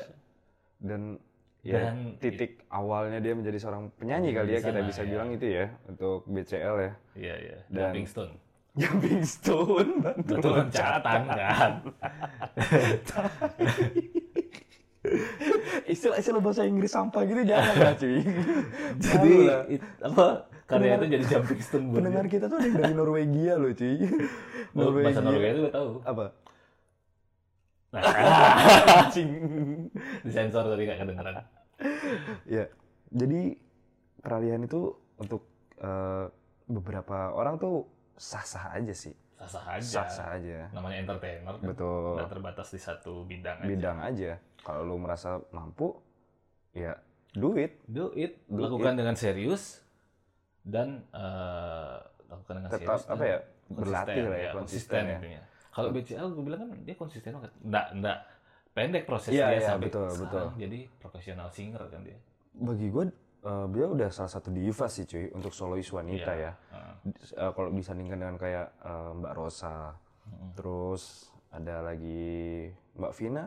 Dan 0.83 1.15
ya 1.63 1.79
Dan 1.79 2.19
titik 2.19 2.59
awalnya 2.67 3.23
dia 3.23 3.31
menjadi 3.31 3.55
seorang 3.55 3.87
penyanyi 3.95 4.35
kali 4.35 4.51
ya 4.51 4.59
kita 4.59 4.75
sana, 4.75 4.83
bisa 4.83 5.01
ya. 5.01 5.07
bilang 5.07 5.29
itu 5.31 5.45
ya 5.47 5.65
untuk 5.87 6.27
BCL 6.27 6.75
ya. 6.77 6.91
Iya, 7.15 7.35
iya. 7.39 7.57
Dan- 7.71 7.95
Jumping 7.95 8.05
Stone. 8.05 8.33
Jumping 8.73 9.21
Stone 9.23 9.89
batu 10.01 10.33
Betul 10.33 10.51
loncatan 10.59 11.21
kan. 11.25 11.71
Istilah-istilah 15.85 16.39
bahasa 16.39 16.63
Inggris 16.63 16.89
sampah 16.89 17.21
gitu 17.23 17.43
jangan 17.43 17.75
lah 17.75 17.93
cuy. 17.95 18.23
Jadi 19.03 19.33
it- 19.69 19.99
apa 19.99 20.27
karya 20.63 20.95
itu 20.95 21.05
jadi 21.11 21.23
Jumping 21.27 21.61
Stone 21.61 21.85
buat 21.91 21.97
pendengar 21.99 22.25
kita 22.25 22.45
tuh 22.47 22.55
ada 22.55 22.65
yang 22.65 22.75
dari 22.79 22.93
Norwegia 22.95 23.53
loh 23.59 23.71
cuy. 23.71 23.95
Oh, 24.73 24.89
bahasa 24.95 25.21
Norwegia 25.21 25.51
itu 25.53 25.61
gue 25.61 25.73
tahu. 25.75 25.89
Apa? 26.03 26.25
Nah, 27.93 28.01
Anjing. 29.05 29.29
disensor 30.25 30.65
tadi 30.65 30.81
nggak 30.83 30.99
kedengeran. 30.99 31.35
ya. 32.49 32.65
Jadi 33.13 33.41
peralihan 34.17 34.65
itu 34.65 34.89
untuk 35.21 35.45
eh, 35.77 36.25
beberapa 36.65 37.29
orang 37.31 37.61
tuh 37.61 37.85
sah-sah 38.17 38.73
aja 38.73 38.89
sih. 38.89 39.13
Sah-sah 39.37 39.77
aja. 39.77 39.85
Sah-sah 39.85 40.27
aja. 40.41 40.59
Namanya 40.73 41.05
entertainer 41.05 41.53
kan. 41.53 41.65
Betul. 41.69 42.17
Nggak 42.17 42.31
terbatas 42.33 42.67
di 42.73 42.79
satu 42.81 43.13
bidang 43.23 43.61
aja. 43.61 43.69
Bidang 43.69 43.97
aja. 44.01 44.31
Kalau 44.63 44.81
lu 44.81 44.95
merasa 44.97 45.37
mampu, 45.53 45.93
ya 46.73 46.97
do 47.37 47.53
it. 47.53 47.77
Do 47.85 48.09
it, 48.17 48.41
Do 48.49 48.57
lakukan 48.57 48.97
dengan 48.97 49.13
serius 49.13 49.85
dan 50.65 51.05
eh, 51.13 51.95
lakukan 52.25 52.53
dengan 52.57 52.69
Tetap 52.73 52.97
serius. 52.97 53.13
apa 53.13 53.23
ya? 53.23 53.39
Berlatih 53.63 54.23
lah 54.27 54.39
ya, 54.39 54.51
konsisten, 54.51 54.57
konsisten 54.57 55.03
ya. 55.05 55.17
intinya. 55.17 55.43
Kalau 55.73 55.89
BCL 55.89 56.27
gue 56.29 56.43
bilang 56.43 56.59
kan 56.63 56.69
dia 56.79 56.93
konsisten 56.93 57.33
banget. 57.33 57.51
Nggak, 57.59 57.85
nggak 57.97 58.17
pendek 58.71 59.03
proses 59.03 59.29
Iya, 59.29 59.45
dia 59.49 59.57
iya, 59.57 59.67
sampai 59.67 59.89
betul, 59.89 60.07
sekarang 60.07 60.29
betul. 60.53 60.61
jadi 60.61 60.79
profesional 60.97 61.47
singer 61.49 61.83
kan 61.89 62.01
dia. 62.01 62.17
Bagi 62.53 62.87
gue, 62.87 63.03
eh, 63.41 63.65
dia 63.69 63.85
udah 63.87 64.09
salah 64.09 64.29
satu 64.29 64.49
diva 64.49 64.85
sih 64.85 65.03
cuy 65.03 65.33
untuk 65.33 65.49
solois 65.49 65.89
wanita 65.89 66.31
Iya. 66.31 66.43
ya. 66.43 66.51
Heeh. 66.71 66.93
Eh, 67.35 67.51
kalau 67.51 67.69
disandingkan 67.69 68.17
dengan 68.17 68.37
kayak 68.37 68.67
eh, 68.79 69.09
Mbak 69.17 69.33
Rosa, 69.33 69.97
terus 70.53 71.25
ada 71.49 71.81
lagi 71.83 72.69
Mbak 72.93 73.13
Vina, 73.13 73.45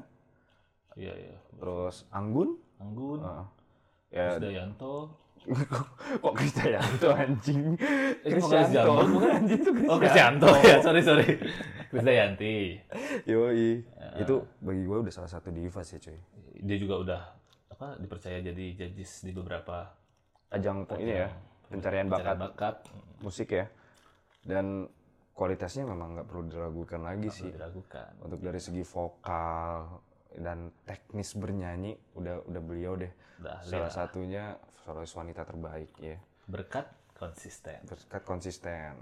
Iya, 0.94 1.12
iya. 1.12 1.36
terus 1.56 2.08
Anggun, 2.08 2.56
Anggun, 2.78 3.20
eh, 3.22 3.44
ya 4.10 4.26
Dayanto, 4.36 5.12
kok 6.22 6.34
Krisdayanto 6.34 7.08
anjing, 7.12 7.76
Eh, 8.24 8.30
Krisdayanto, 8.30 8.82
Krisdayanto, 8.82 9.14
bukan? 9.14 9.30
anjing 9.38 9.60
itu 9.60 9.70
Oh, 9.86 9.98
Krisyanto 9.98 10.48
ya, 10.66 10.76
sorry 10.80 11.02
sorry. 11.02 11.26
Krisdayanti. 11.96 12.56
Yoi, 13.24 13.80
itu 14.20 14.34
bagi 14.60 14.82
gue 14.84 14.98
udah 15.00 15.14
salah 15.14 15.30
satu 15.30 15.48
diva 15.48 15.80
sih 15.80 15.96
cuy. 15.96 16.18
Dia 16.60 16.76
juga 16.76 16.94
udah 17.00 17.22
apa 17.72 17.96
dipercaya 17.96 18.40
jadi 18.40 18.64
judges 18.76 19.20
di 19.20 19.32
beberapa 19.32 19.92
Ajang 20.48 20.86
ini 20.96 21.12
ya, 21.12 21.28
pencarian 21.66 22.06
bakat 22.06 22.22
acara 22.22 22.38
bakat. 22.38 22.74
musik 23.18 23.50
ya, 23.50 23.66
dan 24.46 24.86
kualitasnya 25.34 25.84
memang 25.84 26.16
nggak 26.16 26.26
perlu 26.30 26.42
diragukan 26.46 27.00
lagi 27.02 27.28
Perlu 27.28 27.38
sih. 27.42 27.50
diragukan. 27.50 28.10
Untuk 28.22 28.40
dari 28.40 28.60
segi 28.62 28.80
vokal 28.80 30.00
dan 30.38 30.70
teknis 30.86 31.34
bernyanyi, 31.34 31.92
udah 32.14 32.46
udah 32.46 32.62
beliau 32.62 32.94
deh. 32.94 33.10
Udah 33.42 33.60
Salah 33.60 33.88
lah. 33.88 33.92
satunya 33.92 34.44
solois 34.86 35.12
wanita 35.12 35.42
terbaik 35.44 35.90
ya. 35.98 36.16
berkat 36.46 36.86
konsisten. 37.12 37.82
Berkat 37.84 38.22
konsisten 38.22 38.94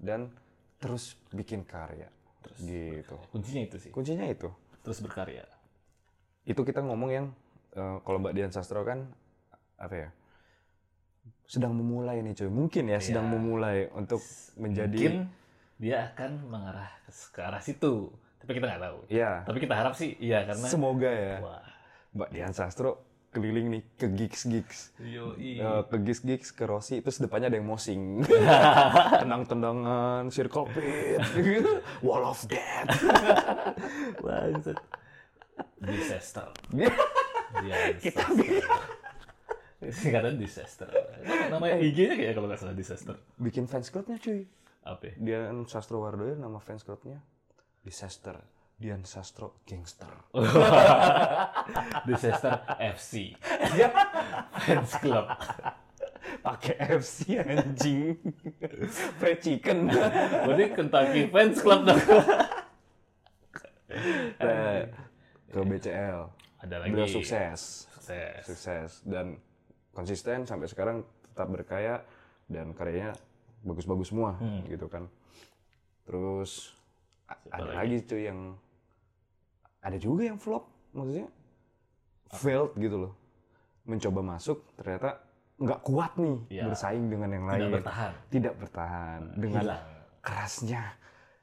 dan 0.00 0.32
terus 0.80 1.12
bikin 1.30 1.62
karya. 1.62 2.08
Terus 2.40 2.58
Gitu. 2.62 3.16
kuncinya 3.30 3.62
itu 3.62 3.76
sih. 3.78 3.90
Kuncinya 3.90 4.24
itu. 4.24 4.48
Terus 4.80 4.98
berkarya. 5.00 5.44
Itu 6.44 6.62
kita 6.62 6.80
ngomong 6.80 7.10
yang 7.10 7.26
eh, 7.70 7.96
kalau 8.02 8.18
Mbak 8.18 8.32
Dian 8.32 8.50
Sastro 8.50 8.82
kan 8.82 9.06
apa 9.76 9.94
ya? 9.96 10.08
Sedang 11.44 11.74
memulai 11.74 12.18
nih 12.20 12.34
cuy. 12.34 12.48
Mungkin 12.48 12.84
ya 12.86 12.98
sedang 12.98 13.26
Iya. 13.26 13.32
memulai 13.32 13.78
untuk 13.92 14.22
menjadi 14.56 14.90
Mungkin 14.90 15.14
dia 15.76 15.96
akan 16.08 16.30
mengarah 16.46 16.90
ke, 17.02 17.10
ke 17.10 17.40
arah 17.40 17.60
situ. 17.60 18.10
Tapi 18.40 18.56
kita 18.56 18.66
nggak 18.66 18.82
tahu. 18.82 18.98
ya 19.06 19.44
Tapi 19.44 19.58
kita 19.60 19.74
harap 19.76 19.92
sih 19.92 20.16
iya 20.16 20.48
karena 20.48 20.64
semoga 20.64 21.10
ya 21.10 21.36
wah. 21.44 21.60
Mbak 22.10 22.28
Dian 22.32 22.54
Sastro 22.56 23.04
keliling 23.30 23.70
nih 23.70 23.82
ke 23.94 24.06
gigs 24.10 24.42
gigs. 24.50 24.90
Eh, 24.98 25.62
ke 25.86 25.96
gigs 26.02 26.20
gigs 26.26 26.50
ke 26.50 26.66
Rossi 26.66 26.98
terus 26.98 27.22
depannya 27.22 27.46
ada 27.46 27.56
yang 27.62 27.66
mosing 27.70 28.26
tenang-tendangan 29.22 30.26
circle 30.34 30.66
pit 30.74 31.22
wall 32.06 32.26
of 32.26 32.42
death 32.50 32.90
Bangsat. 34.22 34.78
Disaster. 35.80 36.50
kita 38.02 38.24
Singkatan 39.80 40.36
disaster. 40.36 40.92
Nama, 41.24 41.80
IG-nya 41.80 42.12
kayak 42.20 42.34
kalau 42.36 42.46
nggak 42.52 42.60
salah 42.60 42.76
disaster. 42.76 43.16
bikin 43.40 43.64
fans 43.64 43.88
clubnya 43.88 44.20
cuy 44.20 44.44
Apa? 44.84 45.16
Dian 45.16 45.64
Sastro 45.64 46.04
Wardoyo 46.04 46.36
nama 46.36 46.60
fans 46.60 46.84
clubnya 46.84 47.20
Disaster 47.80 48.36
Dian 48.80 49.04
Sastro 49.04 49.60
Gangster 49.62 50.08
Disaster 52.08 52.64
FC. 52.80 53.36
ya 53.76 53.92
Fans 54.58 54.96
Club. 54.96 55.26
pakai 56.40 56.76
FC 56.96 57.36
anjing 57.36 58.16
fried 59.14 59.36
chicken 59.38 59.88
Berarti 60.42 60.64
Kentucky 60.70 61.22
Fans 61.26 61.58
Club 61.58 61.80
dong. 61.84 62.00
Nah, 64.38 64.86
ke 65.46 65.60
BCL 65.60 66.20
Ada 66.58 66.76
lagi. 66.78 66.90
beliau 66.90 67.08
sukses 67.10 67.84
Sukses. 67.90 68.42
sukses 68.42 68.90
dan 69.04 69.36
konsisten 69.90 70.44
sampai 70.44 70.66
sekarang 70.66 71.02
tetap 71.26 71.48
berkarya 71.48 72.00
dan 72.46 72.72
karyanya 72.72 73.12
bagus-bagus 73.60 74.08
semua 74.08 74.34
Hmm. 74.34 74.64
gitu 74.64 74.86
kan 74.86 75.04
terus 76.02 76.72
Siapa 77.26 77.54
ada 77.54 77.62
lagi? 77.66 77.76
lagi 77.76 78.08
tuh 78.08 78.20
yang 78.20 78.38
ada 79.80 79.96
juga 79.96 80.22
yang 80.24 80.36
flop 80.36 80.64
maksudnya 80.90 81.28
failed 82.30 82.72
gitu 82.76 82.96
loh 82.98 83.12
mencoba 83.82 84.20
masuk 84.28 84.62
ternyata 84.74 85.18
nggak 85.56 85.80
kuat 85.82 86.12
nih 86.16 86.38
Iya. 86.50 86.62
bersaing 86.66 87.06
dengan 87.06 87.28
yang 87.30 87.44
Tidak 87.44 87.58
lain 87.58 87.72
bertahan. 87.74 88.12
tidak 88.28 88.54
bertahan 88.56 89.20
dengan 89.34 89.62
Hilang. 89.62 89.84
kerasnya 90.20 90.82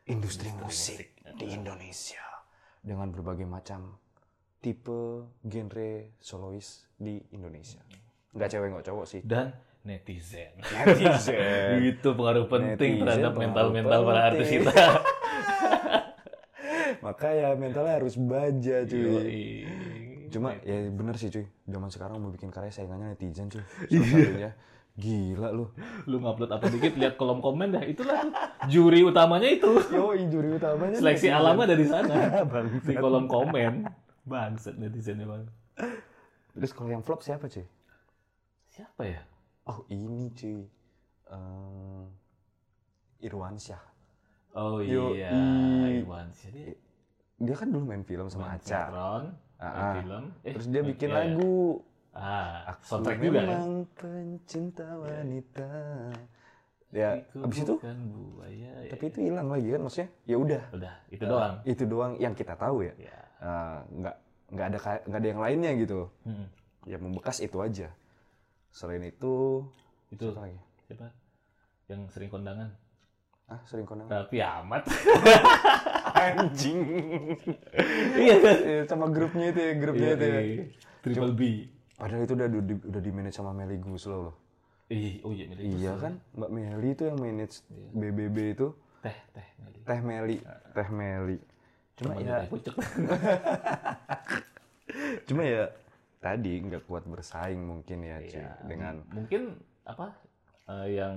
industri, 0.06 0.48
Industri 0.48 0.50
musik, 0.58 1.00
musik. 1.20 1.38
di 1.38 1.46
Indonesia 1.52 2.24
dengan 2.80 3.08
berbagai 3.10 3.44
macam 3.44 4.00
tipe 4.58 5.28
genre 5.42 5.92
solois 6.18 6.68
di 6.96 7.20
Indonesia. 7.30 7.84
Nggak 8.32 8.50
cewek 8.50 8.68
nggak 8.72 8.88
cowok 8.88 9.06
sih. 9.06 9.22
Dan 9.22 9.54
netizen. 9.84 10.56
Netizen. 10.58 11.78
Itu 11.92 12.12
pengaruh 12.12 12.48
penting 12.48 12.74
Netizen 12.96 13.02
terhadap 13.04 13.32
pengaruh 13.32 13.42
mental-mental 13.70 14.00
para 14.04 14.22
artis 14.26 14.48
kita. 14.50 14.72
Maka 17.08 17.32
ya 17.32 17.56
mentalnya 17.56 18.04
harus 18.04 18.20
baja 18.20 18.84
cuy. 18.84 19.00
Yoi. 19.00 19.44
Cuma 20.28 20.60
ya 20.60 20.92
bener 20.92 21.16
sih 21.16 21.32
cuy. 21.32 21.48
Zaman 21.64 21.88
sekarang 21.88 22.20
mau 22.20 22.36
bikin 22.36 22.52
karya 22.52 22.68
saingannya 22.68 23.16
netizen 23.16 23.48
cuy. 23.48 23.64
Iya. 23.88 24.04
Satunya. 24.04 24.52
Gila 24.98 25.54
lu. 25.54 25.70
lu 26.10 26.18
ngupload 26.20 26.52
apa 26.52 26.68
dikit 26.68 26.98
lihat 26.98 27.16
kolom 27.16 27.38
komen 27.38 27.70
dah 27.70 27.86
itulah 27.86 28.18
tuh. 28.18 28.34
juri 28.66 29.06
utamanya 29.06 29.46
itu 29.46 29.70
Yo 29.94 30.10
juri 30.26 30.58
utamanya 30.58 30.98
seleksi 30.98 31.30
alamnya 31.30 31.78
dari 31.78 31.86
sana 31.86 32.42
di 32.90 32.98
kolom 32.98 33.30
komen 33.30 33.86
bangsat 34.26 34.74
netizennya 34.82 35.30
bang 35.30 35.46
Terus 36.58 36.74
kalau 36.74 36.90
yang 36.90 37.06
flop 37.06 37.22
siapa 37.22 37.46
cuy? 37.46 37.62
siapa 38.74 39.06
ya 39.06 39.22
Oh 39.70 39.86
ini 39.94 40.34
cuy. 40.34 40.66
Eh, 41.30 42.04
Irwansyah. 43.22 43.84
oh 44.58 44.82
Yoi. 44.82 45.22
iya 45.22 45.30
jadi 46.34 46.74
Dia 47.38 47.54
kan 47.54 47.68
dulu 47.68 47.86
main 47.86 48.02
film 48.02 48.28
sama 48.28 48.54
Aca. 48.54 48.66
Sinetron, 48.66 49.24
Ah, 49.58 49.66
main 49.66 49.82
ah. 49.82 49.94
film 49.96 50.24
eh, 50.42 50.54
Terus 50.54 50.68
dia 50.68 50.82
bikin 50.82 51.08
iya, 51.08 51.16
iya. 51.16 51.22
lagu. 51.34 51.58
ah 52.12 52.54
Aku 52.68 52.82
soundtrack 52.84 53.18
juga 53.20 53.42
memang 53.44 53.70
pencinta 53.94 54.88
wanita. 54.96 55.70
Ya, 56.88 57.20
Iku 57.20 57.38
abis 57.44 57.58
itu 57.62 57.74
buaya 57.78 58.72
ya. 58.80 58.90
tapi 58.90 59.04
itu 59.08 59.20
hilang 59.22 59.48
lagi 59.48 59.68
kan 59.68 59.82
maksudnya. 59.82 60.10
Ya 60.24 60.36
udah. 60.36 60.64
udah 60.72 60.96
itu 61.08 61.24
doang 61.24 61.56
Itu 61.64 61.84
doang 61.84 62.14
yang 62.16 62.34
kita 62.34 62.54
tahu 62.54 62.78
ya. 62.82 62.94
ya 62.98 63.18
Eh, 63.38 63.78
nggak 63.94 64.16
nggak 64.50 64.66
ada 64.66 64.78
nggak 65.04 65.20
ada 65.20 65.28
yang 65.28 65.42
lainnya 65.42 65.72
gitu. 65.76 66.00
Hmm. 66.24 66.48
Ya 66.86 66.98
membekas 66.98 67.38
itu 67.38 67.58
aja. 67.60 67.90
Selain 68.72 69.04
itu 69.04 69.62
itu 70.10 70.24
siapa 70.24 70.42
lagi? 70.44 70.60
siapa 70.86 71.08
yang 71.86 72.02
sering 72.08 72.30
kondangan 72.30 72.70
Ah, 73.46 73.60
sering 73.64 73.84
kondangan. 73.84 74.12
Tapi 74.26 74.38
amat. 74.40 74.84
Anjing. 76.18 76.80
iya 78.18 78.36
kan? 78.40 78.56
Iya, 78.60 78.82
sama 78.86 79.06
grupnya 79.08 79.54
itu 79.54 79.60
ya, 79.62 79.74
grupnya 79.78 80.10
itu 80.14 80.26
ya. 80.26 80.40
Iya, 80.42 80.64
Triple 81.02 81.34
B. 81.34 81.42
Padahal 81.94 82.22
itu 82.24 82.34
udah 82.34 82.48
di, 82.48 82.74
udah 82.78 83.02
di 83.02 83.12
manage 83.12 83.36
sama 83.36 83.52
Meli 83.54 83.78
Guslo 83.78 84.18
loh. 84.30 84.36
Ih, 84.88 85.20
oh 85.22 85.32
iya, 85.32 85.46
milik 85.52 85.64
Iya 85.68 85.94
kan, 86.00 86.14
Mbak 86.34 86.50
Meli 86.50 86.90
itu 86.92 87.04
yang 87.06 87.18
manage 87.18 87.56
BBB 87.92 88.38
itu. 88.56 88.68
teh 89.02 89.18
teh 89.32 89.48
Meli. 89.60 89.80
Teh 89.84 90.00
Meli, 90.00 90.38
Teh 90.74 90.88
Meli. 90.90 91.38
Cuma 91.98 92.14
ya, 92.16 92.46
cuma 95.28 95.42
ya 95.44 95.64
tadi 96.18 96.54
nggak 96.62 96.86
kuat 96.86 97.04
bersaing 97.04 97.58
mungkin 97.60 97.98
ya, 98.02 98.18
cuy, 98.22 98.38
Iya. 98.38 98.52
dengan 98.66 98.94
mungkin 99.10 99.42
apa 99.84 100.14
eh, 100.68 100.88
yang 100.94 101.14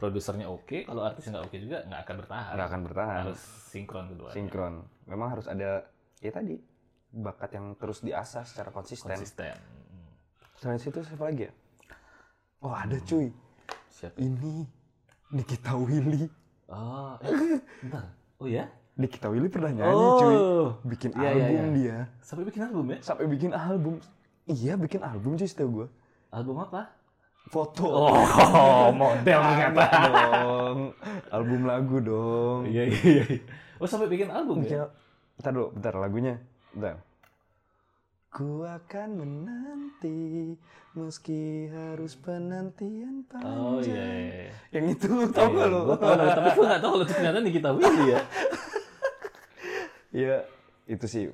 produsernya 0.00 0.48
oke, 0.48 0.88
kalau 0.88 1.04
artisnya 1.04 1.36
nggak 1.36 1.46
oke 1.52 1.56
juga 1.60 1.78
nggak 1.84 2.00
akan 2.08 2.16
bertahan. 2.24 2.52
nggak 2.56 2.68
akan 2.72 2.80
bertahan. 2.88 3.22
Harus 3.28 3.42
sinkron 3.68 4.04
kedua. 4.08 4.28
sinkron. 4.32 4.74
Memang 5.04 5.28
harus 5.36 5.46
ada 5.46 5.84
ya 6.24 6.32
tadi 6.32 6.56
bakat 7.12 7.50
yang 7.60 7.76
terus 7.76 8.00
diasah 8.00 8.48
secara 8.48 8.72
konsisten. 8.72 9.12
Konsisten. 9.12 9.52
Hmm. 9.52 10.10
Selain 10.56 10.80
itu 10.80 11.00
siapa 11.04 11.24
lagi 11.28 11.42
ya? 11.46 11.52
Oh 12.64 12.72
ada 12.72 12.96
cuy. 13.04 13.28
Siapa? 13.92 14.16
Ini 14.16 14.64
Nikita 15.36 15.76
Willy. 15.76 16.24
Oh, 16.70 17.18
eh, 17.20 17.60
bentar. 17.84 18.04
Oh 18.40 18.48
ya? 18.48 18.64
Nikita 18.96 19.28
Willy 19.28 19.48
pernah 19.52 19.70
nyanyi 19.72 20.06
cuy. 20.20 20.36
Bikin 20.88 21.10
iya, 21.16 21.28
album 21.36 21.52
iya. 21.52 21.76
dia. 21.76 21.98
Sampai 22.24 22.44
bikin 22.48 22.62
album 22.64 22.84
ya? 22.88 22.98
Sampai 23.04 23.24
bikin 23.28 23.50
album. 23.52 23.94
Iya 24.48 24.72
bikin 24.80 25.00
album 25.04 25.36
cuy 25.36 25.48
setahu 25.48 25.68
gue. 25.84 25.88
Album 26.30 26.56
apa? 26.62 26.99
Foto. 27.50 27.82
Oh, 27.90 28.94
model 28.94 29.40
ternyata. 29.50 29.86
Dong. 29.90 30.78
Album 31.34 31.60
lagu 31.66 31.96
dong. 31.98 32.60
Iya, 32.70 32.86
iya, 32.86 33.22
iya. 33.26 33.42
Oh, 33.82 33.90
sampai 33.90 34.06
bikin 34.06 34.30
album 34.30 34.62
Bikin, 34.62 34.78
ya? 34.78 34.86
bentar 35.34 35.50
dulu, 35.50 35.68
bentar 35.74 35.92
lagunya. 35.98 36.38
Bentar. 36.70 37.02
Ku 38.30 38.62
akan 38.62 39.08
menanti 39.18 40.54
meski 40.94 41.66
harus 41.66 42.14
penantian 42.14 43.26
panjang. 43.26 43.58
Oh 43.58 43.82
iya, 43.82 44.04
iya, 44.06 44.34
iya. 44.46 44.52
Yang 44.78 44.86
itu 44.94 45.08
tau 45.34 45.50
gak 45.50 45.66
lo? 45.66 45.80
Tapi 45.98 46.48
gue 46.54 46.64
gak 46.70 46.78
tau 46.78 46.90
kalau 46.94 47.06
ternyata 47.10 47.38
Nikita 47.42 47.70
Willy 47.74 48.04
ya. 48.14 48.20
Ya 50.10 50.36
itu 50.86 51.06
sih 51.06 51.24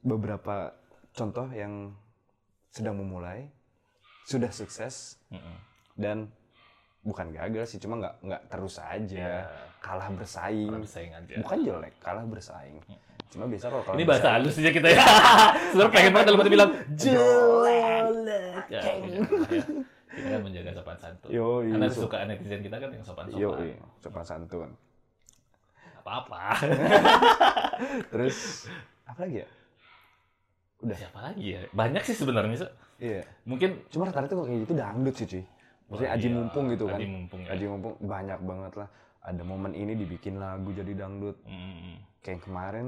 beberapa 0.00 0.72
contoh 1.12 1.48
yang 1.52 1.92
sedang 2.68 3.00
memulai 3.00 3.48
sudah 4.26 4.50
sukses 4.50 5.16
Mm-mm. 5.28 5.56
dan 5.94 6.26
bukan 7.00 7.30
gagal 7.30 7.64
sih 7.68 7.78
cuma 7.78 7.96
nggak 7.96 8.14
nggak 8.20 8.42
terus 8.46 8.76
aja 8.76 9.14
Ya. 9.38 9.46
kalah 9.78 10.10
bersaing 10.10 10.66
Bersaing 10.68 11.14
aja. 11.14 11.34
bukan 11.38 11.58
jelek 11.62 11.94
kalah 11.96 12.26
bersaing 12.26 12.82
cuma 13.26 13.46
biasa 13.46 13.66
kalau 13.68 13.82
kalah 13.82 13.94
Ini 13.94 14.04
bahasa 14.04 14.28
halus 14.32 14.54
aja 14.56 14.70
kita 14.70 14.88
ya. 14.88 15.02
Sebenarnya 15.70 15.92
pengen 15.92 16.10
banget 16.12 16.26
dalam 16.26 16.38
hati 16.40 16.50
bilang 16.52 16.70
jelek. 16.92 18.06
Ya, 18.66 18.80
ya. 18.82 19.22
Kita 20.06 20.26
kan 20.28 20.40
menjaga 20.40 20.70
sopan 20.72 20.96
santun. 20.96 21.28
Yoi, 21.28 21.70
Karena 21.70 21.86
so- 21.86 22.02
suka 22.02 22.24
netizen 22.24 22.60
kita 22.60 22.76
kan 22.78 22.88
yang 22.88 23.02
sopan-sopan. 23.02 23.36
Yo, 23.36 23.50
sopan 23.98 24.24
santun. 24.24 24.70
Apa-apa. 26.00 26.54
Terus 28.14 28.66
apa 29.04 29.18
lagi 29.20 29.42
ya? 29.42 29.48
Udah. 30.84 30.96
Siapa 30.96 31.18
lagi 31.22 31.56
ya? 31.56 31.60
Banyak 31.72 32.02
sih 32.04 32.16
sebenarnya. 32.16 32.56
So. 32.60 32.68
Iya. 33.00 33.24
Mungkin 33.48 33.88
Cuma 33.88 34.08
rata-rata 34.08 34.32
kalau 34.36 34.46
kayak 34.48 34.68
gitu 34.68 34.74
dangdut 34.76 35.14
sih, 35.16 35.26
cuy. 35.28 35.44
Maksudnya 35.86 36.10
Oh, 36.10 36.16
aji 36.18 36.26
iya. 36.26 36.34
mumpung 36.34 36.64
gitu 36.68 36.84
kan. 36.90 36.98
Aji 36.98 37.06
mumpung 37.06 37.40
ya. 37.46 37.48
Aji 37.54 37.64
mumpung 37.70 37.94
banyak 38.02 38.40
banget 38.42 38.72
lah. 38.74 38.88
Ada 39.26 39.42
momen 39.42 39.72
ini 39.74 39.92
dibikin 39.94 40.38
lagu 40.38 40.70
jadi 40.70 40.92
dangdut. 40.94 41.36
mm, 41.46 41.94
Kayak 42.22 42.40
kemarin 42.42 42.86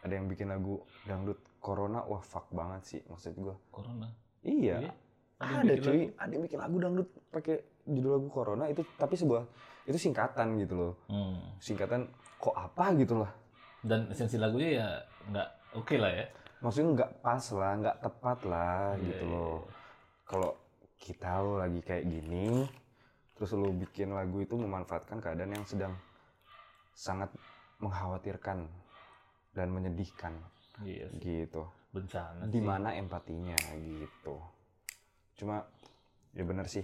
ada 0.00 0.12
yang 0.12 0.26
bikin 0.26 0.48
lagu 0.48 0.80
dangdut 1.04 1.38
corona, 1.58 2.04
wah 2.06 2.22
fuck 2.22 2.48
banget 2.50 2.82
sih 2.84 3.00
maksud 3.06 3.36
gua. 3.36 3.56
corona. 3.68 4.08
Iya. 4.42 4.88
Iya. 4.88 4.92
Ada 5.38 5.60
Ada, 5.62 5.74
cuy, 5.78 6.02
ada 6.18 6.30
yang 6.34 6.42
bikin 6.42 6.58
lagu 6.58 6.76
dangdut 6.82 7.08
pakai 7.30 7.56
judul 7.86 8.10
lagu 8.18 8.28
corona 8.28 8.64
itu 8.66 8.82
tapi 8.98 9.14
sebuah 9.14 9.46
itu 9.86 9.96
singkatan 9.96 10.58
gitu 10.58 10.74
loh. 10.76 10.94
Hmm. 11.06 11.38
Singkatan 11.62 12.10
kok 12.36 12.52
apa 12.52 12.92
gitu 12.98 13.22
lah. 13.22 13.30
Dan 13.80 14.10
esensi 14.10 14.34
lagunya 14.34 14.82
ya 14.82 14.88
nggak 15.30 15.48
oke 15.78 15.94
lah 15.94 16.10
ya. 16.10 16.26
Maksudnya 16.58 16.90
nggak 16.94 17.12
pas 17.22 17.44
lah, 17.54 17.72
nggak 17.78 17.96
tepat 18.02 18.38
lah 18.44 18.82
Iya, 18.94 19.04
gitu 19.06 19.24
iya, 19.24 19.32
loh. 19.32 19.58
Kalau 20.26 20.50
kita 20.98 21.30
lo 21.38 21.54
lagi 21.56 21.80
kayak 21.80 22.04
gini, 22.04 22.66
terus 23.32 23.54
lo 23.54 23.70
bikin 23.70 24.10
lagu 24.10 24.42
itu 24.42 24.58
memanfaatkan 24.58 25.22
keadaan 25.22 25.54
yang 25.54 25.62
sedang 25.64 25.94
sangat 26.92 27.30
mengkhawatirkan 27.78 28.66
dan 29.54 29.68
menyedihkan 29.70 30.34
Iya 30.82 31.06
sih. 31.14 31.18
gitu. 31.22 31.62
Bencana 31.88 32.50
Di 32.50 32.58
mana 32.60 32.92
empatinya 32.92 33.54
gitu. 33.78 34.42
Cuma 35.38 35.62
ya 36.34 36.42
bener 36.42 36.66
sih. 36.66 36.82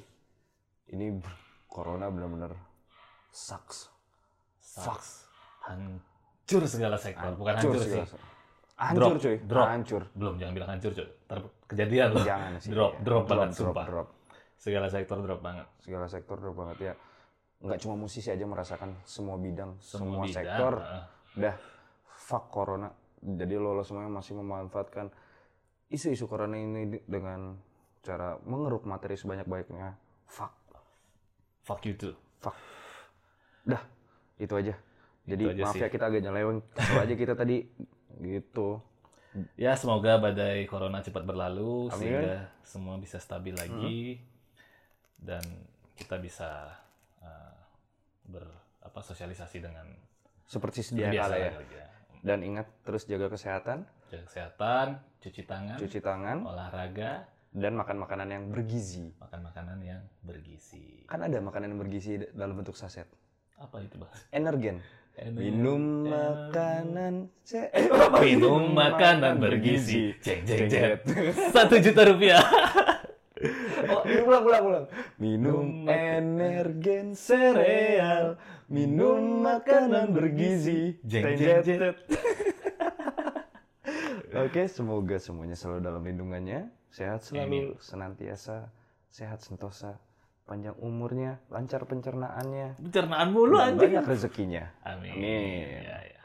Ini 0.86 1.18
corona 1.66 2.06
bener-bener 2.08 2.54
sucks. 3.34 3.90
Sucks. 4.62 5.26
Hancur 5.66 6.62
segala 6.64 6.94
sektor. 6.94 7.34
Bukan 7.34 7.58
Hancur 7.58 7.74
hancur, 7.74 7.82
segala 7.82 8.06
sih. 8.06 8.14
se- 8.14 8.33
Hancur 8.74 8.98
Drop, 8.98 9.22
cuy, 9.22 9.36
drop. 9.46 9.66
hancur. 9.70 10.02
Belum, 10.12 10.34
jangan 10.34 10.52
bilang 10.52 10.70
hancur, 10.74 10.90
cuy. 10.92 11.06
Ntar 11.24 11.38
kejadian 11.64 12.08
loh. 12.10 12.24
Jangan 12.26 12.52
sih. 12.58 12.70
Drop, 12.74 12.92
iya. 12.92 13.02
drop 13.02 13.24
banget, 13.24 13.48
drop, 13.50 13.58
sumpah. 13.70 13.84
drop. 13.86 14.08
Segala 14.54 14.86
sektor 14.88 15.18
drop 15.20 15.40
banget. 15.40 15.66
segala 15.78 16.06
sektor 16.08 16.36
drop 16.36 16.56
banget 16.56 16.78
ya 16.80 16.94
nggak 17.60 17.80
cuma 17.80 17.94
musisi 17.96 18.28
aja 18.28 18.44
merasakan 18.44 18.92
semua 19.04 19.36
bidang 19.36 19.76
semua, 19.78 20.20
Semua 20.20 20.24
bidang, 20.24 20.36
sektor 20.36 20.72
udah 21.34 21.54
fuck 22.08 22.44
corona 22.48 22.88
jadi 23.20 23.56
lo, 23.56 23.72
lo 23.72 23.80
semuanya 23.80 24.08
masih 24.10 24.36
memanfaatkan 24.36 25.08
isu-isu 25.88 26.24
corona 26.24 26.56
ini 26.56 27.00
dengan 27.04 27.56
cara 28.00 28.36
mengeruk 28.42 28.84
materi 28.84 29.16
sebanyak-banyaknya 29.16 29.96
fuck 30.24 30.52
Fuck 31.60 31.84
you 31.84 31.96
too. 31.96 32.12
fuck 32.40 32.56
dah 33.62 33.80
itu 34.36 34.52
aja 34.54 34.74
jadi 35.24 35.42
Itu 35.44 35.52
aja 35.56 35.62
maaf 35.64 35.72
sih. 35.72 35.80
ya 35.80 35.88
kita 35.88 36.04
agak 36.04 36.20
nyeleweng 36.20 36.58
kesel 36.72 37.00
aja 37.00 37.14
kita 37.14 37.32
tadi 37.32 37.56
gitu 38.18 38.82
Ya, 39.58 39.74
semoga 39.74 40.14
badai 40.14 40.62
corona 40.70 41.02
cepat 41.02 41.26
berlalu 41.26 41.90
Amin. 41.90 41.98
sehingga 41.98 42.54
semua 42.62 42.94
bisa 43.02 43.18
stabil 43.18 43.50
lagi 43.50 44.22
dan 45.18 45.42
kita 45.98 46.22
bisa 46.22 46.70
uh, 47.18 47.58
ber 48.30 48.46
apa 48.78 49.00
sosialisasi 49.02 49.58
dengan 49.58 49.90
seperti 50.46 50.86
sedia 50.86 51.10
kala 51.10 51.34
ya 51.34 51.50
ya. 51.50 51.86
dan 52.22 52.46
ingat 52.46 52.70
terus 52.86 53.10
jaga 53.10 53.26
kesehatan 53.26 53.82
Jaga 54.06 54.22
kesehatan, 54.30 54.86
cuci 55.18 55.42
tangan, 55.42 55.76
cuci 55.82 55.98
tangan 55.98 56.38
olahraga, 56.46 57.26
dan 57.50 57.74
makan 57.74 58.06
makanan 58.06 58.28
yang 58.30 58.44
bergizi 58.54 59.10
makan 59.18 59.50
makanan 59.50 59.78
yang 59.82 60.02
bergizi. 60.22 61.02
kan 61.10 61.26
ada 61.26 61.42
makanan 61.42 61.74
yang 61.74 61.80
bergizi 61.82 62.22
dalam 62.30 62.54
bentuk 62.54 62.78
saset 62.78 63.10
Apa 63.58 63.82
itu, 63.82 63.98
Bang? 63.98 64.14
energen 64.30 64.78
minum 65.14 66.10
makanan 66.10 67.30
eh, 67.54 67.86
minum 68.18 68.74
makanan 68.74 69.38
bergizi. 69.38 70.18
Jeng 70.18 70.42
jeng 70.42 70.66
jeng. 70.66 70.98
Satu 71.54 71.78
juta 71.78 72.02
rupiah. 72.02 72.42
oh, 73.94 74.02
ulang 74.02 74.42
ulang 74.42 74.64
ulang. 74.66 74.86
Minum 75.22 75.86
energen 75.86 77.14
sereal. 77.14 78.34
Minum 78.66 79.46
makanan 79.46 80.10
bergizi. 80.10 80.98
Jeng 81.06 81.38
jeng 81.38 81.62
jeng. 81.62 81.94
Oke, 84.34 84.66
semoga 84.66 85.14
semuanya 85.22 85.54
selalu 85.54 85.78
dalam 85.86 86.02
lindungannya, 86.02 86.66
sehat 86.90 87.22
selalu, 87.22 87.78
senantiasa, 87.78 88.66
sehat 89.06 89.38
sentosa, 89.46 89.94
panjang 90.44 90.76
umurnya, 90.78 91.40
lancar 91.48 91.84
pencernaannya, 91.84 92.76
Pencernaan 92.78 93.28
mulu 93.32 93.56
anjing. 93.56 93.80
banyak 93.80 94.04
rezekinya. 94.04 94.64
Amin. 94.84 95.16
Amin. 95.16 95.82
Ya, 95.82 95.98
ya. 96.04 96.20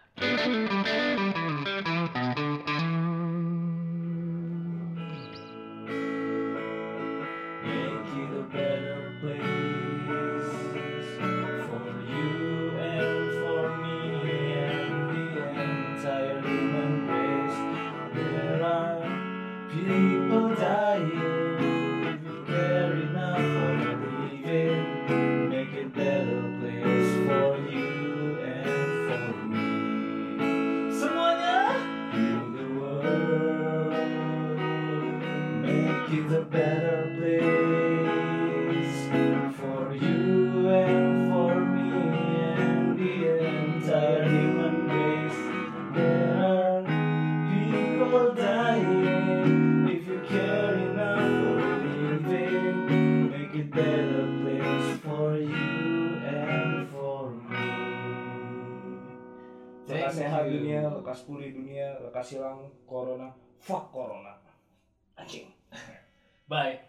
Fuck 63.69 63.91
corona 63.93 64.34
anjing 65.21 65.45
Bye. 66.49 66.79